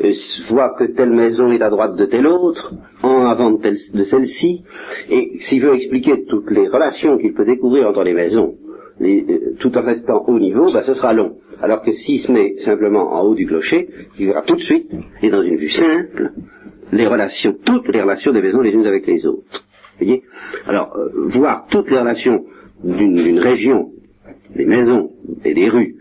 [0.03, 0.13] euh,
[0.49, 4.63] voit que telle maison est à droite de telle autre, en avant de, celle-ci,
[5.09, 8.55] et s'il veut expliquer toutes les relations qu'il peut découvrir entre les maisons,
[9.01, 11.35] euh, tout en restant au niveau, ben, ce sera long.
[11.61, 14.91] Alors que s'il se met simplement en haut du clocher, il verra tout de suite,
[15.21, 16.31] et dans une vue simple,
[16.91, 19.63] les relations, toutes les relations des maisons les unes avec les autres.
[20.67, 22.45] Alors, euh, voir toutes les relations
[22.83, 23.91] d'une région,
[24.55, 25.11] des maisons
[25.43, 25.95] et des rues,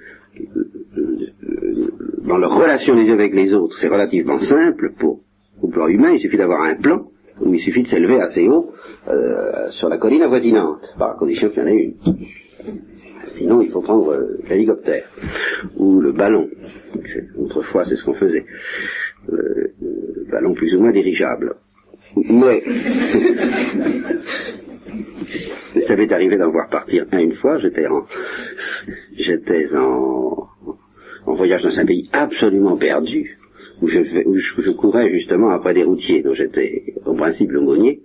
[2.27, 5.21] dans leur relation les uns avec les autres, c'est relativement simple pour,
[5.63, 7.07] au plan humain, il suffit d'avoir un plan,
[7.41, 8.73] où il suffit de s'élever assez haut
[9.09, 11.95] euh, sur la colline avoisinante, par condition qu'il y en ait une.
[13.37, 15.05] Sinon, il faut prendre euh, l'hélicoptère
[15.77, 16.49] ou le ballon.
[17.37, 18.47] Autrefois, c'est ce qu'on faisait.
[19.29, 21.57] Le, le, ballon plus ou moins dirigeable.
[22.17, 22.63] Mais
[25.87, 27.59] ça m'est arrivé d'en voir partir un une fois.
[27.59, 28.07] J'étais en,
[31.27, 33.39] voyage dans un pays absolument perdu,
[33.83, 38.01] où je, où je, courais justement après des routiers, dont j'étais au principe l'aumônier,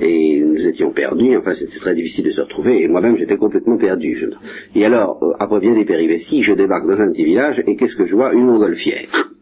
[0.00, 3.78] et nous étions perdus, enfin c'était très difficile de se retrouver, et moi-même j'étais complètement
[3.78, 4.30] perdu.
[4.74, 7.96] Et alors, euh, après bien des péripéties, je débarque dans un petit village, et qu'est-ce
[7.96, 8.32] que je vois?
[8.32, 9.32] Une montgolfière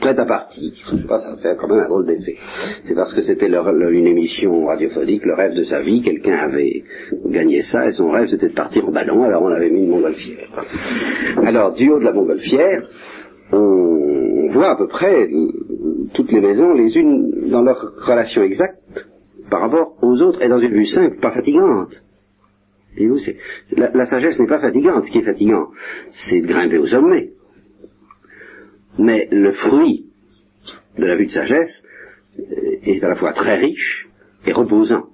[0.00, 0.72] prête à partir.
[1.08, 2.36] Pas, ça fait quand même un drôle d'effet.
[2.84, 6.84] C'est parce que c'était une émission radiophonique, le rêve de sa vie, quelqu'un avait
[7.26, 9.90] gagné ça, et son rêve c'était de partir en ballon, alors on avait mis une
[9.90, 10.48] montgolfière.
[11.44, 12.88] Alors, du haut de la montgolfière,
[13.52, 15.28] on voit à peu près
[16.14, 18.78] toutes les maisons, les unes dans leur relation exacte
[19.50, 22.02] par rapport aux autres, et dans une vue simple, pas fatigante.
[23.76, 25.04] La, la sagesse n'est pas fatigante.
[25.04, 25.68] Ce qui est fatigant,
[26.12, 27.30] c'est de grimper au sommet
[28.98, 30.06] mais le fruit
[30.98, 31.82] de la vue de sagesse
[32.38, 32.42] euh,
[32.82, 34.08] est à la fois très riche
[34.46, 35.06] et reposant.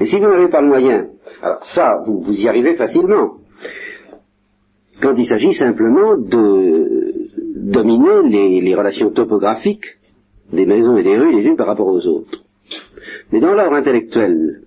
[0.00, 1.08] Et si vous n'avez pas le moyen,
[1.42, 3.38] alors ça, vous, vous y arrivez facilement.
[5.00, 6.98] Quand il s'agit simplement de
[7.56, 9.86] dominer les, les, relations topographiques
[10.52, 12.42] des maisons et des rues les unes par rapport aux autres.
[13.30, 14.62] Mais dans l'ordre intellectuel,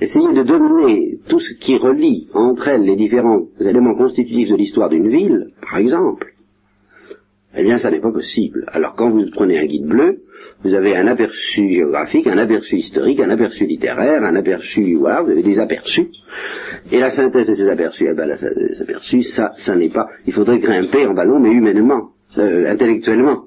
[0.00, 4.88] essayer de dominer tout ce qui relie entre elles les différents éléments constitutifs de l'histoire
[4.88, 6.32] d'une ville, par exemple,
[7.56, 8.64] eh bien ça n'est pas possible.
[8.72, 10.18] Alors quand vous prenez un guide bleu,
[10.62, 15.30] vous avez un aperçu géographique, un aperçu historique, un aperçu littéraire, un aperçu, voilà, vous
[15.30, 16.08] avez des aperçus.
[16.90, 20.06] Et la synthèse de ces aperçus, eh ben, la, ces aperçus, ça, ça n'est pas,
[20.26, 23.44] il faudrait grimper en ballon, mais humainement, euh, intellectuellement.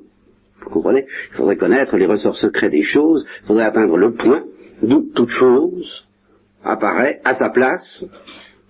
[0.63, 1.05] Vous comprenez?
[1.31, 4.43] Il faudrait connaître les ressorts secrets des choses, il faudrait atteindre le point
[4.81, 6.06] d'où toute chose
[6.63, 8.03] apparaît à sa place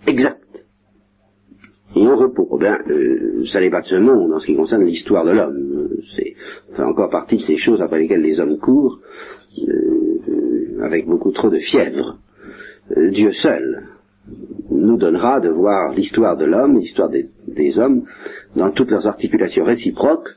[0.05, 0.43] exacte.
[1.95, 2.47] Et au repos.
[2.55, 5.31] Eh bien, euh, ça n'est pas de ce monde en ce qui concerne l'histoire de
[5.31, 5.89] l'homme.
[6.15, 8.99] C'est encore partie de ces choses après lesquelles les hommes courent,
[9.67, 12.17] euh, avec beaucoup trop de fièvre.
[12.95, 13.83] euh, Dieu seul
[14.69, 18.03] nous donnera de voir l'histoire de l'homme, l'histoire des, des hommes,
[18.55, 20.29] dans toutes leurs articulations réciproques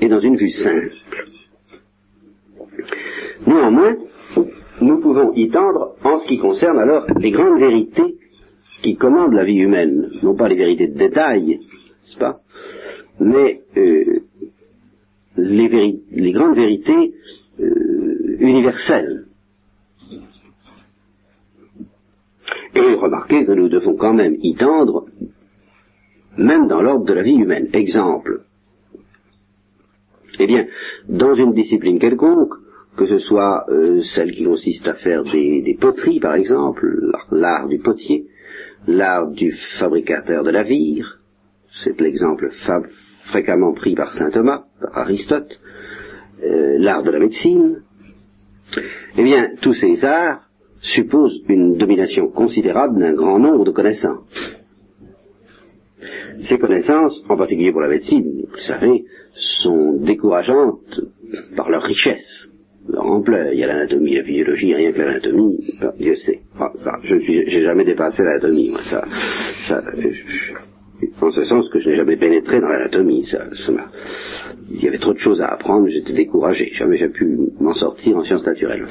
[0.00, 0.92] et dans une vue simple.
[3.46, 3.96] Néanmoins,
[4.82, 8.16] nous pouvons y tendre en ce qui concerne alors les grandes vérités
[8.82, 12.40] qui commandent la vie humaine, non pas les vérités de détail, n'est-ce pas,
[13.20, 14.20] mais euh,
[15.36, 17.14] les, grandes vérités
[17.60, 19.26] euh, universelles.
[22.74, 25.06] Et remarquez que nous devons quand même y tendre,
[26.36, 27.68] même dans l'ordre de la vie humaine.
[27.72, 28.44] Exemple.
[30.38, 30.66] Eh bien,
[31.08, 32.54] dans une discipline quelconque,
[32.96, 36.86] que ce soit euh, celle qui consiste à faire des, poteries, par exemple,
[37.30, 38.26] l'art du potier,
[38.86, 41.18] l'art du fabricateur de la vire,
[41.82, 42.50] c'est l'exemple
[43.30, 45.58] fréquemment pris par saint Thomas, par Aristote,
[46.42, 47.82] euh, l'art de la médecine,
[49.16, 50.42] eh bien, tous ces arts
[50.80, 54.52] supposent une domination considérable d'un grand nombre de connaissances.
[56.48, 61.00] Ces connaissances, en particulier pour la médecine, vous le savez, sont décourageantes
[61.56, 62.48] par leur richesse
[62.96, 63.52] ampleur.
[63.52, 65.58] Il y a l'anatomie, la physiologie, rien que l'anatomie,
[65.98, 66.40] Dieu sait.
[66.58, 68.80] Ah, ça, je n'ai jamais dépassé l'anatomie, moi.
[68.84, 69.04] Ça,
[69.68, 69.82] ça,
[71.20, 73.24] en ce sens que je n'ai jamais pénétré dans l'anatomie.
[73.26, 73.72] Ça, ça
[74.70, 76.70] il y avait trop de choses à apprendre, j'étais découragé.
[76.72, 78.86] Jamais j'ai pu m'en sortir en sciences naturelles.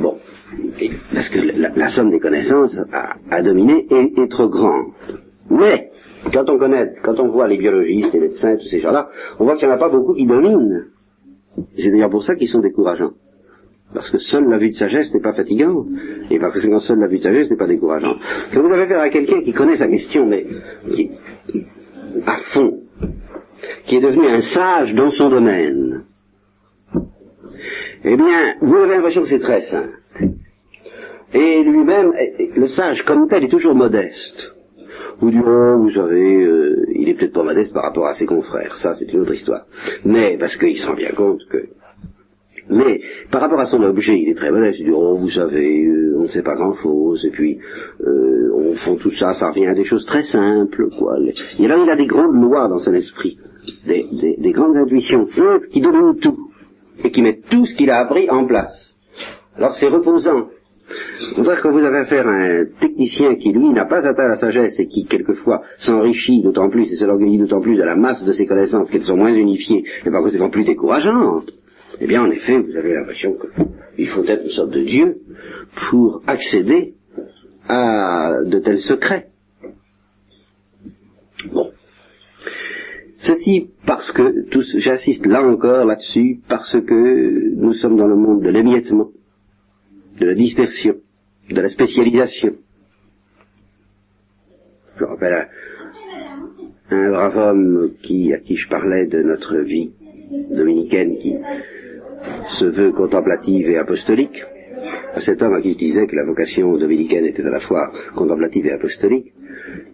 [0.00, 0.16] Bon,
[1.12, 2.78] parce que la, somme des connaissances
[3.30, 4.92] à, dominer est, est, trop grande.
[5.50, 5.90] Mais,
[6.32, 9.56] quand on connaît, quand on voit les biologistes, les médecins, tous ces gens-là, on voit
[9.56, 10.86] qu'il n'y en a pas beaucoup qui dominent.
[11.76, 13.12] C'est d'ailleurs pour ça qu'ils sont décourageants.
[13.94, 15.86] Parce que seule la vue de sagesse n'est pas fatigante,
[16.30, 18.18] et parce que seule la vue de sagesse n'est pas décourageante.
[18.52, 20.44] Quand vous avez affaire à quelqu'un qui connaît sa question, mais
[20.92, 21.10] qui,
[22.26, 22.80] à fond,
[23.86, 26.04] qui est devenu un sage dans son domaine,
[28.04, 29.98] eh bien, vous avez l'impression que c'est très simple.
[31.34, 32.12] Et lui-même,
[32.56, 34.52] le sage comme tel est toujours modeste.
[35.18, 38.26] Vous direz, oh, vous savez, euh, il est peut-être pas modeste par rapport à ses
[38.26, 39.64] confrères, ça c'est une autre histoire.
[40.04, 41.68] Mais parce qu'il se rend bien compte que
[42.68, 43.00] mais
[43.30, 44.78] par rapport à son objet, il est très modeste.
[44.80, 47.58] Il dit, oh, vous savez, euh, on ne sait pas grand-chose, et puis
[48.00, 50.88] euh, on fait tout ça, ça revient à des choses très simples.
[50.98, 51.18] Quoi.
[51.58, 53.38] Et là, il a des grandes lois dans son esprit,
[53.86, 54.06] des,
[54.38, 56.36] des, grandes intuitions simples qui dominent tout,
[57.04, 58.96] et qui mettent tout ce qu'il a appris en place.
[59.56, 60.48] Alors c'est reposant.
[61.34, 64.78] C'est-à-dire que vous avez affaire à un technicien qui, lui, n'a pas atteint la sagesse
[64.78, 68.46] et qui, quelquequefois, s'enrichit d'autant plus et s'organise d'autant plus de la masse de ses
[68.46, 71.50] connaissances qu'elles sont moins unifiées et par conséquent plus décourageantes.
[72.00, 73.36] Eh bien, en effet, vous avez l'impression
[73.96, 75.18] qu'il faut être une sorte de Dieu
[75.88, 76.94] pour accéder
[77.68, 79.28] à de tels secrets.
[81.52, 81.70] Bon.
[83.18, 84.46] Ceci parce que,
[84.78, 89.10] j'insiste là encore là-dessus, parce que nous sommes dans le monde de l'émiettement,
[90.20, 90.96] de la dispersion,
[91.48, 92.56] de la spécialisation.
[94.98, 95.48] Je rappelle
[96.90, 99.90] un, brave homme qui, à qui je parlais de notre vie
[100.50, 101.34] dominicaine qui
[102.58, 104.42] se veut contemplative et apostolique,
[105.14, 107.90] à cet homme à qui je disais que la vocation dominicaine était à la fois
[108.14, 109.32] contemplative et apostolique,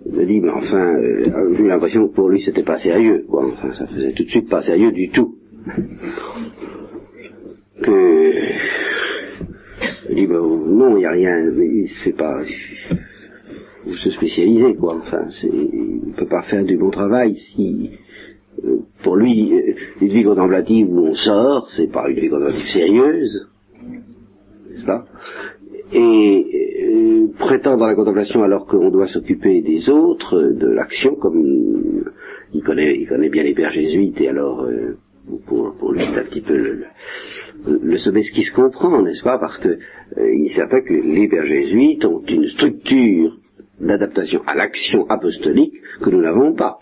[0.06, 3.46] me dit, mais enfin, euh, j'ai l'impression que pour lui c'était pas sérieux, quoi.
[3.46, 5.36] Enfin, ça faisait tout de suite pas sérieux du tout.
[7.82, 8.32] Que,
[10.10, 11.52] il dit, ben, non, il n'y a rien,
[12.04, 12.42] c'est pas,
[13.84, 14.96] vous se spécialiser, quoi.
[14.96, 17.90] Enfin, il ne peut pas faire du bon travail si,
[19.02, 23.48] pour lui, euh, une vie contemplative où on sort, c'est pas une vie contemplative sérieuse,
[24.70, 25.04] n'est-ce pas?
[25.92, 26.46] Et
[26.84, 32.04] euh, prétendre la contemplation alors qu'on doit s'occuper des autres, de l'action, comme
[32.54, 34.96] il connaît, il connaît bien les pères jésuites, et alors euh,
[35.46, 36.84] pour, lui c'est un petit peu le,
[37.66, 39.38] le, le ce qui se comprend, n'est-ce pas?
[39.38, 39.78] Parce que
[40.16, 43.36] il est certain que les pères jésuites ont une structure
[43.80, 46.78] d'adaptation à l'action apostolique que nous n'avons pas.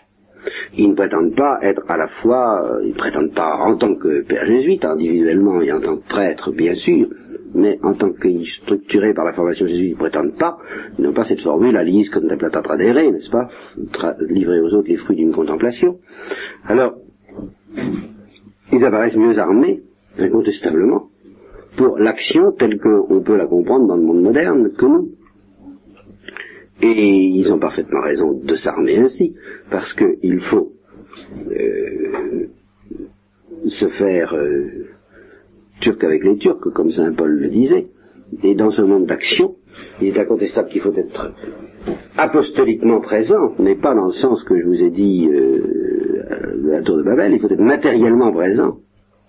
[0.77, 3.95] Ils ne prétendent pas être à la fois, euh, ils ne prétendent pas en tant
[3.95, 7.07] que père jésuite, individuellement et en tant que prêtre, bien sûr,
[7.53, 8.27] mais en tant que
[8.63, 10.57] structurés par la formation jésuite, ils ne prétendent pas,
[10.97, 13.47] ils n'ont pas cette formule à l'is contemplata tradere, n'est-ce pas
[14.29, 15.97] Livrer aux autres les fruits d'une contemplation.
[16.65, 16.93] Alors,
[18.71, 19.81] ils apparaissent mieux armés,
[20.17, 21.07] incontestablement,
[21.77, 25.09] pour l'action telle qu'on peut la comprendre dans le monde moderne que nous.
[26.81, 29.35] Et ils ont parfaitement raison de s'armer ainsi,
[29.69, 30.71] parce qu'il faut
[31.51, 32.47] euh,
[33.67, 34.87] se faire euh,
[35.81, 37.87] turc avec les Turcs, comme Saint Paul le disait.
[38.43, 39.55] Et dans ce monde d'action,
[40.01, 41.33] il est incontestable qu'il faut être
[42.17, 46.81] apostoliquement présent, mais pas dans le sens que je vous ai dit euh, de la
[46.81, 48.77] tour de Babel, il faut être matériellement présent.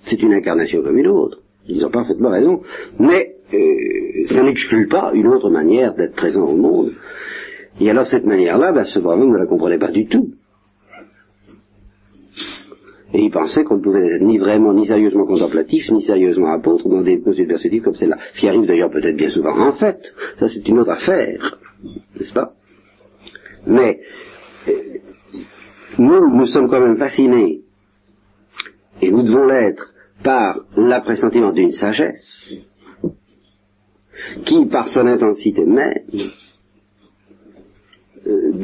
[0.04, 1.38] C'est une incarnation comme une autre.
[1.68, 2.62] Ils ont parfaitement raison.
[2.98, 6.92] Mais euh, ça n'exclut pas une autre manière d'être présent au monde.
[7.80, 10.34] Et alors cette manière-là, ben, ce brave ne la comprenait pas du tout.
[13.14, 16.88] Et il pensait qu'on ne pouvait être ni vraiment, ni sérieusement contemplatif, ni sérieusement apôtre
[16.88, 18.16] dans des postes perspectives comme celle-là.
[18.32, 19.58] Ce qui arrive d'ailleurs peut-être bien souvent.
[19.58, 20.00] En fait,
[20.38, 21.58] ça c'est une autre affaire,
[22.18, 22.50] n'est-ce pas?
[23.66, 24.00] Mais
[24.68, 24.72] euh,
[25.98, 27.60] nous, nous sommes quand même fascinés,
[29.02, 29.92] et nous devons l'être,
[30.24, 32.48] par l'appressentiment d'une sagesse,
[34.46, 36.30] qui, par son intensité même,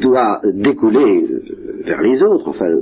[0.00, 2.48] doit découler euh, vers les autres.
[2.48, 2.74] Enfin,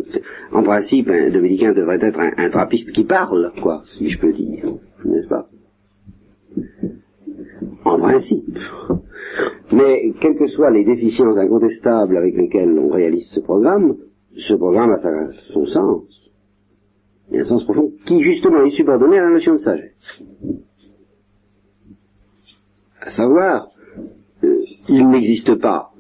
[0.53, 4.65] en principe, un dominicain devrait être un, trappiste qui parle, quoi, si je peux dire,
[5.05, 5.47] n'est-ce pas?
[7.85, 8.59] En principe.
[9.73, 13.97] Mais quelles que soient les déficiences incontestables avec lesquelles on réalise ce programme,
[14.37, 16.05] ce programme a son sens.
[17.33, 20.23] A un sens profond qui justement est subordonné à la notion de sagesse.
[23.01, 23.69] À savoir,
[24.45, 25.91] euh, il n'existe pas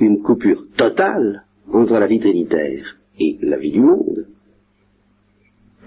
[0.00, 4.26] une coupure totale entre la vie trinitaire et la vie du monde.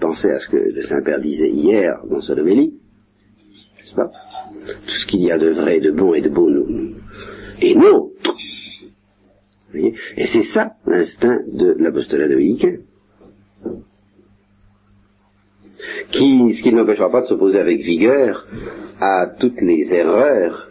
[0.00, 2.74] Pensez à ce que le Saint-Père disait hier dans son homélie,
[3.76, 4.10] n'est-ce pas?
[4.66, 6.94] Tout ce qu'il y a de vrai, de bon et de beau nous,
[7.60, 8.36] est nôtre.
[9.74, 12.76] et c'est ça l'instinct de l'apostolat dominicain.
[16.10, 18.46] Qui, ce qui n'empêchera pas de s'opposer avec vigueur
[19.00, 20.68] à toutes les erreurs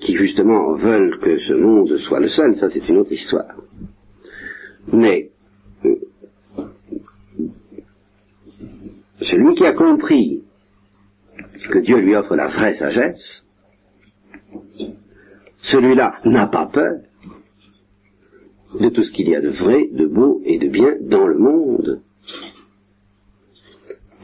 [0.00, 3.54] qui justement veulent que ce monde soit le seul, ça c'est une autre histoire.
[4.92, 5.30] Mais
[5.84, 5.94] euh,
[9.20, 10.42] celui qui a compris
[11.70, 13.44] que Dieu lui offre la vraie sagesse,
[15.62, 17.00] celui-là n'a pas peur
[18.78, 21.38] de tout ce qu'il y a de vrai, de beau et de bien dans le
[21.38, 22.02] monde.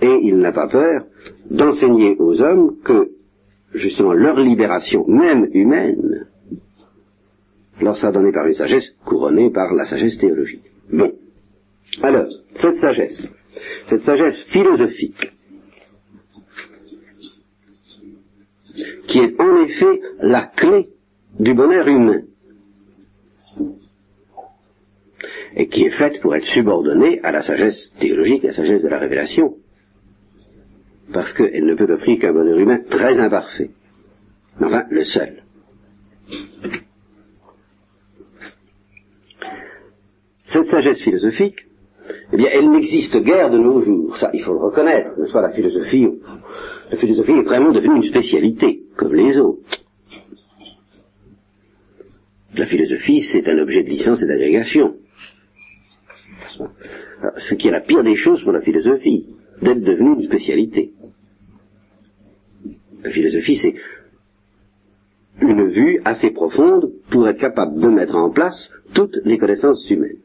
[0.03, 1.05] Et il n'a pas peur
[1.51, 3.11] d'enseigner aux hommes que
[3.75, 6.27] justement leur libération, même humaine,
[7.81, 10.65] leur sera donnée par une sagesse couronnée par la sagesse théologique.
[10.93, 11.13] Bon.
[12.03, 13.27] Alors, cette sagesse,
[13.89, 15.33] cette sagesse philosophique,
[19.07, 20.89] qui est en effet la clé
[21.39, 22.23] du bonheur humain,
[25.57, 28.89] et qui est faite pour être subordonnée à la sagesse théologique, à la sagesse de
[28.89, 29.57] la révélation,
[31.13, 33.71] parce qu'elle ne peut offrir qu'un bonheur humain très imparfait.
[34.61, 35.43] Enfin, le seul.
[40.47, 41.67] Cette sagesse philosophique,
[42.33, 44.17] eh bien, elle n'existe guère de nos jours.
[44.19, 45.19] Ça, il faut le reconnaître.
[45.19, 46.07] Ne soit la philosophie,
[46.91, 49.61] la philosophie est vraiment devenue une spécialité, comme les autres.
[52.55, 54.97] La philosophie, c'est un objet de licence et d'agrégation.
[57.37, 59.27] Ce qui est la pire des choses pour la philosophie,
[59.63, 60.91] d'être devenue une spécialité.
[63.03, 63.75] La philosophie, c'est
[65.41, 70.19] une vue assez profonde pour être capable de mettre en place toutes les connaissances humaines.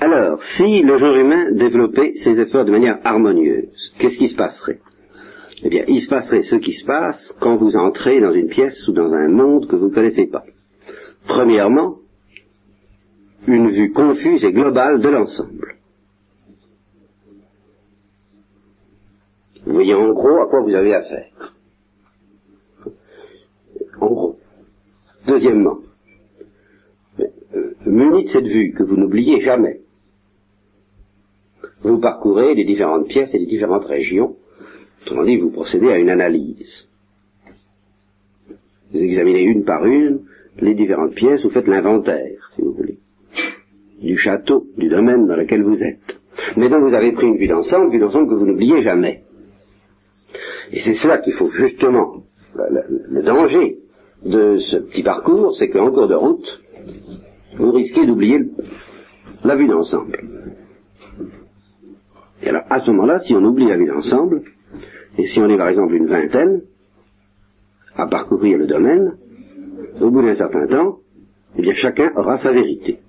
[0.00, 4.78] Alors, si le genre humain développait ses efforts de manière harmonieuse, qu'est-ce qui se passerait?
[5.64, 8.86] Eh bien, il se passerait ce qui se passe quand vous entrez dans une pièce
[8.86, 10.44] ou dans un monde que vous ne connaissez pas.
[11.26, 11.96] Premièrement,
[13.48, 15.77] une vue confuse et globale de l'ensemble.
[19.78, 21.54] Voyez en gros à quoi vous avez affaire.
[24.00, 24.36] En gros.
[25.26, 25.78] Deuxièmement,
[27.20, 29.80] euh, muni de cette vue que vous n'oubliez jamais,
[31.82, 34.36] vous parcourez les différentes pièces et les différentes régions,
[35.02, 36.88] autrement dit, vous procédez à une analyse.
[38.92, 40.22] Vous examinez une par une
[40.60, 42.98] les différentes pièces, vous faites l'inventaire, si vous voulez,
[44.02, 46.18] du château, du domaine dans lequel vous êtes.
[46.56, 49.22] Donc vous avez pris une vue d'ensemble, vue d'ensemble que vous n'oubliez jamais.
[50.72, 52.22] Et c'est cela qu'il faut justement,
[52.54, 53.78] le, danger
[54.24, 56.60] de ce petit parcours, c'est qu'en cours de route,
[57.56, 58.40] vous risquez d'oublier
[59.44, 60.18] la vue d'ensemble.
[62.42, 64.42] Et alors, à ce moment-là, si on oublie la vue d'ensemble,
[65.16, 66.62] et si on est par exemple une vingtaine
[67.96, 69.16] à parcourir le domaine,
[70.00, 70.98] au bout d'un certain temps,
[71.56, 73.00] eh bien chacun aura sa vérité.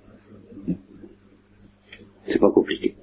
[2.26, 2.94] C'est pas compliqué.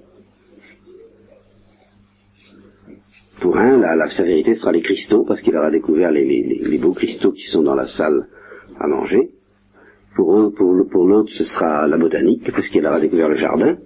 [3.40, 6.92] Pour un, la, la, sa vérité sera les cristaux, parce qu'il aura découvert les, beaux
[6.92, 8.26] cristaux qui sont dans la salle
[8.78, 9.30] à manger.
[10.16, 13.76] Pour, pour, l'autre, ce sera la botanique, parce qu'il aura découvert le jardin.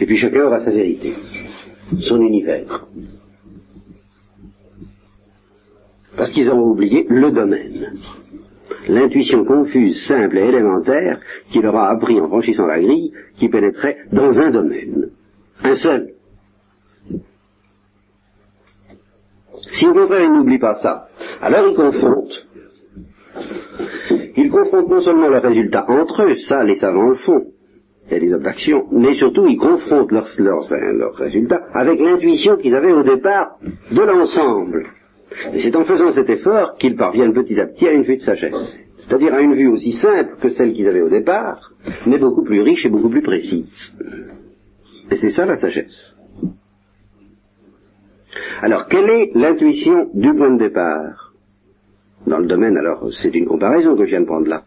[0.00, 1.14] Et puis chacun aura sa vérité,
[2.00, 2.86] son univers.
[6.16, 7.98] Parce qu'ils ont oublié le domaine.
[8.88, 11.18] L'intuition confuse, simple et élémentaire
[11.50, 15.10] qui leur a appris en franchissant la grille qui pénétrait dans un domaine.
[15.64, 16.15] Un seul
[19.78, 21.06] Si au contraire il n'oublie pas ça,
[21.40, 22.32] alors il confronte.
[24.36, 27.44] Il confronte non seulement leurs résultats entre eux, ça les savants le font,
[28.10, 28.38] il y a
[28.92, 33.56] mais surtout ils confrontent leurs, leurs résultats avec l'intuition qu'ils avaient au départ
[33.90, 34.86] de l'ensemble.
[35.52, 38.22] Et c'est en faisant cet effort qu'ils parviennent petit à petit à une vue de
[38.22, 38.78] sagesse.
[38.98, 41.72] C'est-à-dire à une vue aussi simple que celle qu'ils avaient au départ,
[42.06, 43.92] mais beaucoup plus riche et beaucoup plus précise.
[45.10, 46.15] Et c'est ça la sagesse.
[48.62, 51.32] Alors, quelle est l'intuition du point de départ
[52.26, 54.64] Dans le domaine, alors, c'est une comparaison que je viens de prendre là.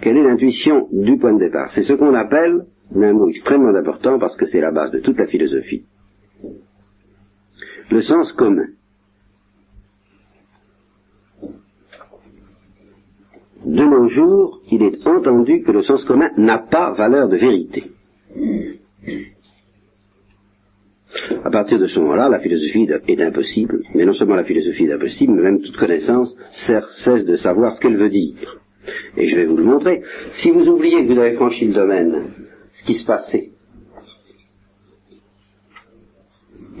[0.00, 4.18] Quelle est l'intuition du point de départ C'est ce qu'on appelle, un mot extrêmement important
[4.18, 5.84] parce que c'est la base de toute la philosophie,
[7.90, 8.66] le sens commun.
[13.64, 17.90] De nos jours, il est entendu que le sens commun n'a pas valeur de vérité.
[21.44, 24.92] À partir de ce moment-là, la philosophie est impossible, mais non seulement la philosophie est
[24.92, 26.36] impossible, mais même toute connaissance
[26.66, 28.58] cesse de savoir ce qu'elle veut dire.
[29.16, 30.02] Et je vais vous le montrer.
[30.34, 32.30] Si vous oubliez que vous avez franchi le domaine,
[32.80, 33.50] ce qui se passait,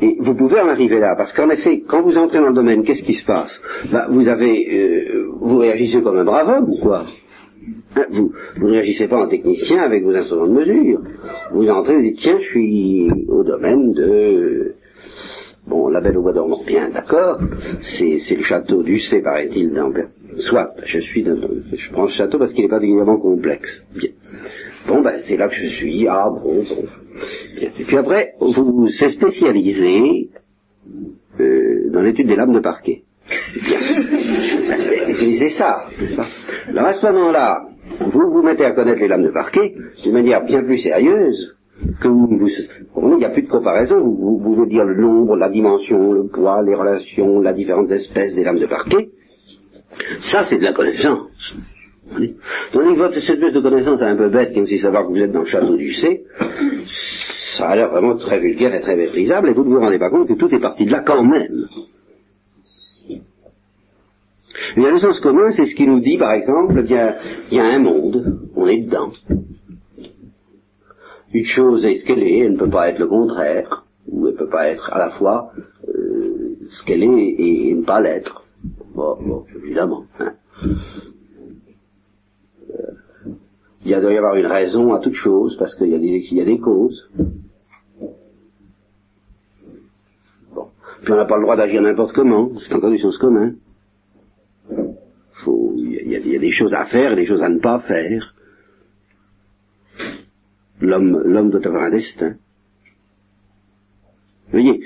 [0.02, 2.84] et vous pouvez en arriver là, parce qu'en effet, quand vous entrez dans le domaine,
[2.84, 3.58] qu'est-ce qui se passe?
[3.90, 7.06] Bah, Vous avez, euh, vous réagissez comme un brave homme, ou quoi?
[8.10, 11.00] Vous, vous ne réagissez pas en technicien avec vos instruments de mesure.
[11.52, 14.74] Vous entrez, vous dites, tiens, je suis au domaine de...
[15.66, 17.40] Bon, la belle au bois dormant, bien, d'accord,
[17.80, 19.92] c'est le château d'Ussé, paraît-il, dans...
[20.38, 21.36] Soit, je suis dans,
[21.72, 23.82] je prends ce château parce qu'il est particulièrement complexe.
[23.96, 24.10] Bien.
[24.86, 26.84] Bon, ben, c'est là que je suis, ah, bon, bon.
[27.60, 30.28] Et puis après, vous vous spécialisé
[31.40, 33.02] euh, dans l'étude des lames de parquet.
[33.60, 33.80] Bien.
[35.08, 36.28] Utilisez ça, n'est-ce pas?
[36.76, 37.68] Alors à ce moment-là,
[38.00, 41.56] vous vous mettez à connaître les lames de parquet d'une manière bien plus sérieuse
[42.02, 45.48] que vous, vous il n'y a plus de comparaison, vous, vous dire le nombre, la
[45.48, 49.08] dimension, le poids, les relations, la différentes espèces des lames de parquet.
[50.30, 51.56] Ça, c'est de la connaissance.
[52.10, 55.22] Tandis que votre espèce de connaissance est un peu bête, qui aussi savoir que vous
[55.22, 56.24] êtes dans le château du C,
[57.56, 60.10] ça a l'air vraiment très vulgaire et très méprisable, et vous ne vous rendez pas
[60.10, 61.68] compte que tout est parti de là quand même.
[64.76, 66.96] Mais le sens commun, c'est ce qui nous dit, par exemple, qu'il
[67.52, 69.12] y, a un monde, on est dedans.
[71.32, 74.34] Une chose est ce qu'elle est, elle ne peut pas être le contraire, ou elle
[74.34, 75.50] ne peut pas être à la fois
[75.88, 78.44] euh, ce qu'elle est et, ne pas l'être.
[78.94, 80.04] Bon, évidemment.
[80.20, 80.32] Hein.
[82.70, 82.92] Euh,
[83.84, 86.58] il doit y avoir une raison à toute chose, parce qu'il y, y, a des
[86.58, 87.10] causes.
[90.54, 90.68] Bon.
[91.02, 93.52] Puis on n'a pas le droit d'agir n'importe comment, c'est encore du sens commun.
[94.68, 98.34] Il y, a des choses à faire et des choses à ne pas faire.
[100.80, 102.36] L'homme, doit avoir un destin.
[104.46, 104.80] Vous voyez,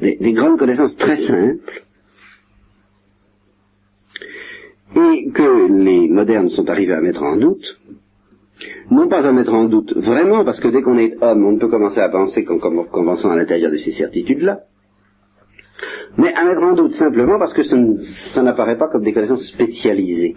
[0.00, 1.84] des, des grandes connaissances très simples
[4.96, 7.80] et que les modernes sont arrivés à mettre en doute,
[8.90, 11.58] non pas à mettre en doute vraiment, parce que dès qu'on est homme, on ne
[11.58, 14.60] peut commencer à penser qu'en commençant à l'intérieur de ces certitudes-là,
[16.16, 17.62] mais mettre en doute simplement parce que
[18.34, 20.36] ça n'apparaît pas comme des connaissances spécialisées.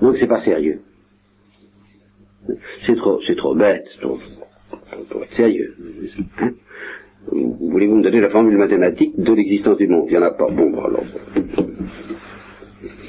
[0.00, 0.80] Donc c'est pas sérieux.
[2.82, 4.18] C'est trop, c'est trop bête, trop,
[5.10, 5.74] pour être sérieux.
[6.38, 6.52] Hein?
[7.32, 10.04] Voulez-vous me donner la formule mathématique de l'existence du monde?
[10.06, 10.48] Il n'y en a pas.
[10.48, 11.04] Bon, alors,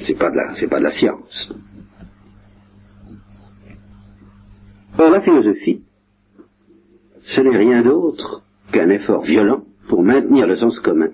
[0.02, 1.52] c'est pas de la, c'est pas de la science.
[4.98, 5.82] Or, la philosophie,
[7.20, 11.10] ce n'est rien d'autre qu'un effort violent pour maintenir le sens commun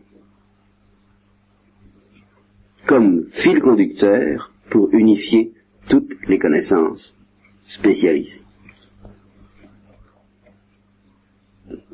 [2.87, 5.53] comme fil conducteur pour unifier
[5.89, 7.15] toutes les connaissances
[7.79, 8.41] spécialisées.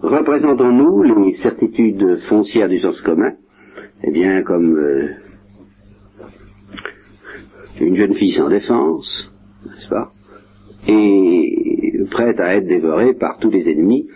[0.02, 3.34] Représentons-nous les certitudes foncières du sens commun,
[4.02, 5.08] eh bien comme euh,
[7.80, 9.30] une jeune fille sans défense,
[9.64, 10.10] n'est-ce pas,
[10.88, 11.60] et
[12.10, 14.08] prête à être dévorée par tous les ennemis,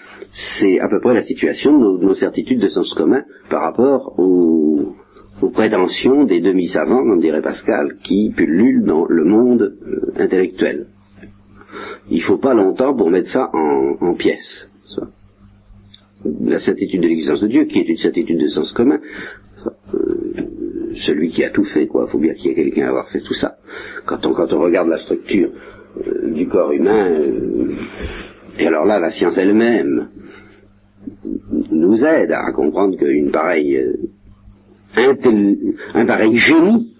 [0.59, 4.95] c'est à peu près la situation de nos, certitudes de sens commun par rapport aux,
[5.51, 10.87] prétentions des demi-savants, comme dirait Pascal, qui pullulent dans le monde euh, intellectuel.
[12.11, 14.69] Il ne faut pas longtemps pour mettre ça en, pièces.
[16.41, 18.99] La certitude de l'existence de Dieu, qui est une certitude de sens commun,
[19.95, 20.35] euh,
[21.07, 22.05] celui qui a tout fait, quoi.
[22.09, 23.57] Il faut bien qu'il y ait quelqu'un à avoir fait tout ça.
[24.07, 25.51] Quand on, regarde la structure
[26.07, 27.11] euh, du corps humain,
[28.59, 30.09] et alors là, la science elle-même
[31.71, 33.79] nous aide à comprendre qu'une pareille,
[34.99, 35.55] euh,
[35.95, 36.95] un pareil génie,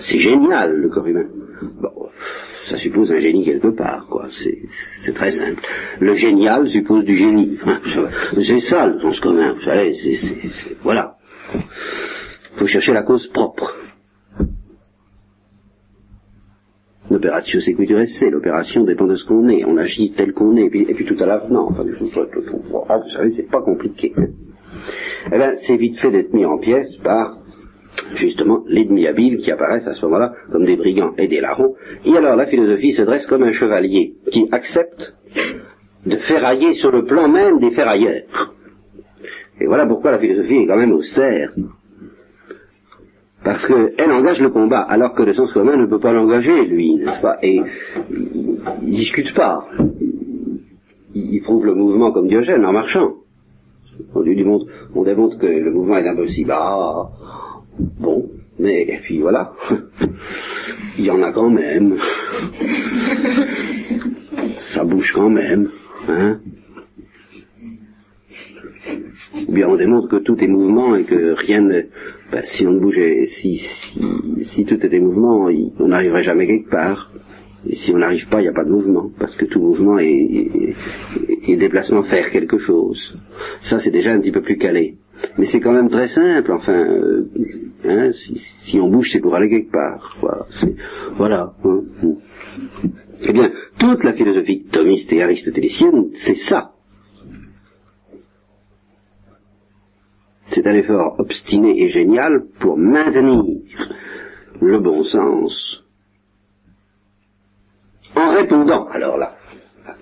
[0.00, 1.26] c'est génial le corps humain.
[1.80, 2.08] Bon,
[2.68, 4.28] ça suppose un génie quelque part, quoi.
[5.04, 5.62] C'est très simple.
[6.00, 7.58] Le génial suppose du génie.
[8.46, 11.16] c'est ça le sens commun, vous savez, c'est, voilà.
[11.54, 13.74] Il faut chercher la cause propre.
[17.10, 20.94] L'opération sécurité esse, l'opération dépend de ce qu'on est, on agit tel qu'on est, et
[20.94, 21.84] puis, tout à l'avenant, enfin,
[22.88, 24.14] ah, vous savez, c'est pas compliqué.
[25.32, 27.38] Eh bien, c'est vite fait d'être mis en pièces par,
[28.16, 31.74] justement, l'ennemi habile qui apparaissent à ce moment-là comme des brigands et des larrons.
[32.04, 35.14] Et alors, la philosophie se dresse comme un chevalier qui accepte
[36.06, 38.52] de ferrailler sur le plan même des ferrailleurs.
[39.60, 41.52] Et voilà pourquoi la philosophie est quand même austère.
[43.44, 46.96] Parce qu'elle engage le combat, alors que le sens commun ne peut pas l'engager, lui,
[46.96, 47.36] n'est-ce pas?
[47.42, 47.60] Et
[48.10, 49.66] il, ne discute pas.
[51.14, 53.12] Il, prouve le mouvement comme Diogène en marchant.
[54.14, 56.52] On lui démontre, on démontre que le mouvement est impossible.
[56.54, 57.10] Ah,
[58.00, 59.52] bon, mais et puis voilà,
[60.98, 61.96] il y en a quand même.
[64.74, 65.70] Ça bouge quand même,
[66.08, 66.40] hein
[69.48, 71.82] ou bien on démontre que tout est mouvement et que rien ne...
[72.32, 73.62] Ben, si on ne bougeait, si,
[74.42, 77.10] si, tout était mouvement, on n'arriverait jamais quelque part.
[77.66, 79.98] Et si on n'arrive pas, il n'y a pas de mouvement, parce que tout mouvement
[79.98, 80.74] est,
[81.56, 83.16] déplacement faire quelque chose.
[83.62, 84.96] Ça, c'est déjà un petit peu plus calé.
[85.38, 87.24] Mais c'est quand même très simple, enfin, euh,
[87.84, 88.10] hein,
[88.64, 90.18] si, on bouge, c'est pour aller quelque part.
[90.20, 90.46] Voilà.
[91.16, 91.80] voilà hein.
[93.22, 96.72] Eh bien, toute la philosophie thomiste et aristotélicienne, c'est ça.
[100.48, 103.42] C'est un effort obstiné et génial pour maintenir
[104.60, 105.83] le bon sens
[108.16, 108.86] en répondant.
[108.88, 109.34] Alors là,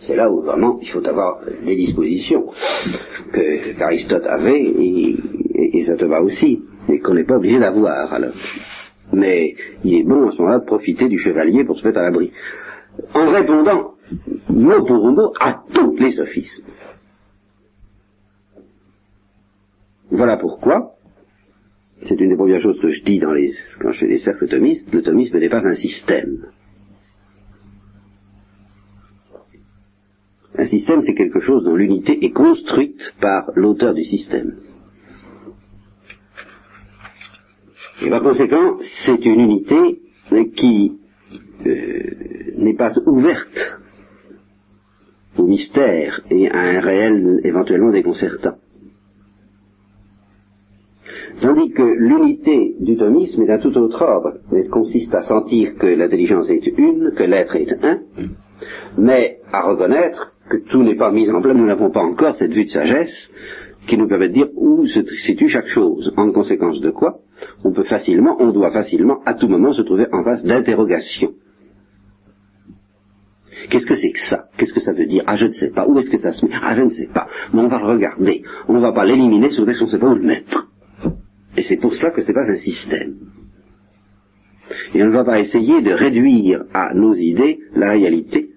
[0.01, 2.47] c'est là où vraiment il faut avoir les dispositions
[3.33, 8.35] que qu'Aristote avait et, ça te va aussi, et qu'on n'est pas obligé d'avoir alors.
[9.13, 12.03] Mais il est bon à ce moment-là de profiter du chevalier pour se mettre à
[12.03, 12.31] l'abri.
[13.15, 13.95] En répondant
[14.49, 16.65] mot pour mot à tous les sophismes.
[20.11, 20.93] Voilà pourquoi,
[22.07, 23.51] c'est une des premières choses que je dis dans les,
[23.81, 26.47] quand je fais des cercles thomistes, le thomisme n'est pas un système.
[30.63, 34.59] Un système, c'est quelque chose dont l'unité est construite par l'auteur du système.
[38.01, 39.99] Et par conséquent, c'est une unité
[40.55, 40.93] qui
[41.67, 42.01] euh,
[42.59, 43.81] n'est pas ouverte
[45.37, 48.55] au mystère et à un réel éventuellement déconcertant.
[51.41, 54.35] Tandis que l'unité du thomisme est d'un tout autre ordre.
[54.53, 57.99] Elle consiste à sentir que l'intelligence est une, que l'être est un,
[58.97, 61.57] mais à reconnaître que tout n'est pas mis en place.
[61.57, 63.31] Nous n'avons pas encore cette vue de sagesse
[63.87, 66.13] qui nous permet de dire où se situe chaque chose.
[66.17, 67.19] En conséquence de quoi,
[67.65, 71.33] on peut facilement, on doit facilement, à tout moment, se trouver en face d'interrogations.
[73.71, 74.45] Qu'est-ce que c'est que ça?
[74.57, 75.23] Qu'est-ce que ça veut dire?
[75.27, 75.87] Ah, je ne sais pas.
[75.87, 76.53] Où est-ce que ça se met?
[76.63, 77.29] Ah, je ne sais pas.
[77.53, 78.43] Mais on va le regarder.
[78.69, 80.69] On ne va pas l'éliminer sur qu'on ne sait pas où le mettre.
[81.57, 83.15] Et c'est pour ça que ce n'est pas un système.
[84.95, 88.49] Et on ne va pas essayer de réduire à nos idées la réalité,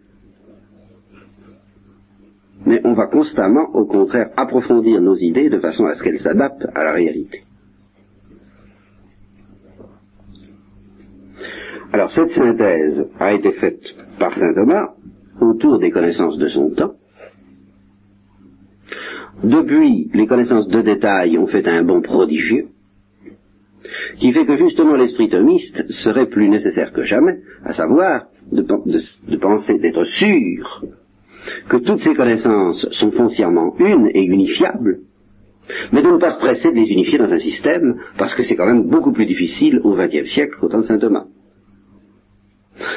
[2.66, 6.68] mais on va constamment, au contraire, approfondir nos idées de façon à ce qu'elles s'adaptent
[6.74, 7.44] à la réalité.
[11.94, 13.84] Alors cette synthèse a été faite
[14.20, 14.90] par Saint Thomas
[15.40, 16.94] autour des connaissances de son temps.
[19.44, 22.68] Depuis, les connaissances de détail ont fait un bond prodigieux
[24.18, 28.62] qui fait que justement l'esprit thomiste serait plus nécessaire que jamais, à savoir de,
[29.38, 30.84] penser, d'être sûr
[31.70, 35.00] que toutes ces connaissances sont foncièrement unes et unifiables,
[35.92, 38.56] mais de ne pas se presser de les unifier dans un système, parce que c'est
[38.56, 41.26] quand même beaucoup plus difficile au XXe siècle qu'au temps de saint Thomas.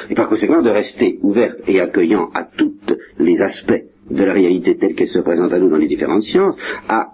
[0.09, 2.75] Et par conséquent de rester ouvert et accueillant à tous
[3.17, 6.55] les aspects de la réalité telle qu'elle se présente à nous dans les différentes sciences,
[6.87, 7.09] à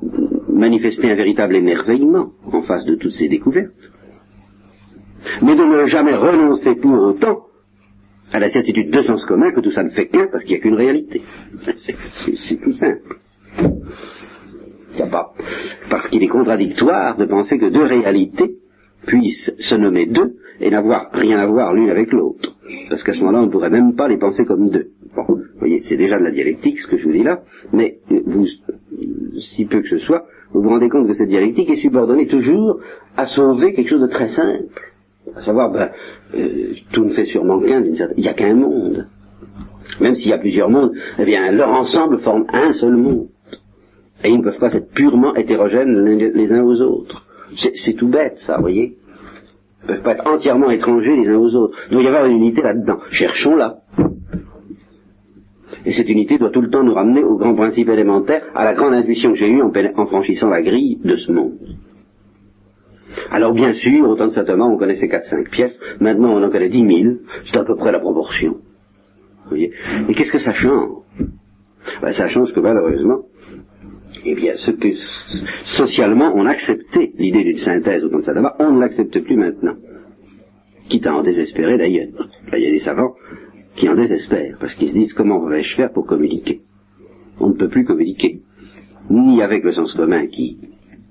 [0.49, 3.71] manifester un véritable émerveillement en face de toutes ces découvertes,
[5.41, 7.44] mais de ne jamais renoncer pour autant
[8.31, 10.59] à la certitude de sens commun que tout ça ne fait qu'un parce qu'il n'y
[10.59, 11.21] a qu'une réalité.
[11.61, 13.17] C'est tout simple.
[14.95, 15.33] Il a pas,
[15.89, 18.55] parce qu'il est contradictoire de penser que deux réalités
[19.05, 22.55] puissent se nommer deux et n'avoir rien à voir l'une avec l'autre.
[22.89, 24.87] Parce qu'à ce moment-là, on ne pourrait même pas les penser comme deux.
[25.15, 27.41] Bon, vous voyez, c'est déjà de la dialectique ce que je vous dis là,
[27.73, 28.45] mais vous,
[29.55, 32.79] si peu que ce soit, vous vous rendez compte que cette dialectique est subordonnée toujours
[33.17, 34.93] à sauver quelque chose de très simple.
[35.35, 35.89] À savoir, ben,
[36.33, 39.07] euh, tout ne fait sûrement qu'un, il n'y a qu'un monde.
[40.01, 43.27] Même s'il y a plusieurs mondes, eh bien, leur ensemble forme un seul monde.
[44.23, 47.25] Et ils ne peuvent pas être purement hétérogènes les uns aux autres.
[47.85, 48.97] C'est tout bête, ça, vous voyez.
[49.83, 51.77] Ils ne peuvent pas être entièrement étrangers les uns aux autres.
[51.89, 52.97] Il doit y avoir une unité là-dedans.
[53.11, 53.77] Cherchons-la.
[55.85, 58.73] Et cette unité doit tout le temps nous ramener au grand principe élémentaire, à la
[58.73, 61.53] grande intuition que j'ai eue en, en franchissant la grille de ce monde.
[63.31, 66.69] Alors bien sûr, autant de Saint Thomas, on connaissait 4-5 pièces, maintenant on en connaît
[66.69, 68.53] 10 000, c'est à peu près la proportion.
[69.43, 69.71] Vous voyez?
[70.09, 71.03] Et qu'est-ce que ça change?
[72.01, 73.19] Ben, Ça change que malheureusement,
[74.25, 74.87] eh bien, ce que
[75.77, 79.35] socialement on acceptait l'idée d'une synthèse au temps de Saint Thomas, on ne l'accepte plus
[79.37, 79.75] maintenant.
[80.89, 82.09] Quitte à en désespérer d'ailleurs.
[82.53, 83.13] Il y a des savants
[83.75, 86.61] qui en désespèrent, parce qu'ils se disent comment vais-je faire pour communiquer?
[87.39, 88.39] On ne peut plus communiquer,
[89.09, 90.57] ni avec le sens commun qui,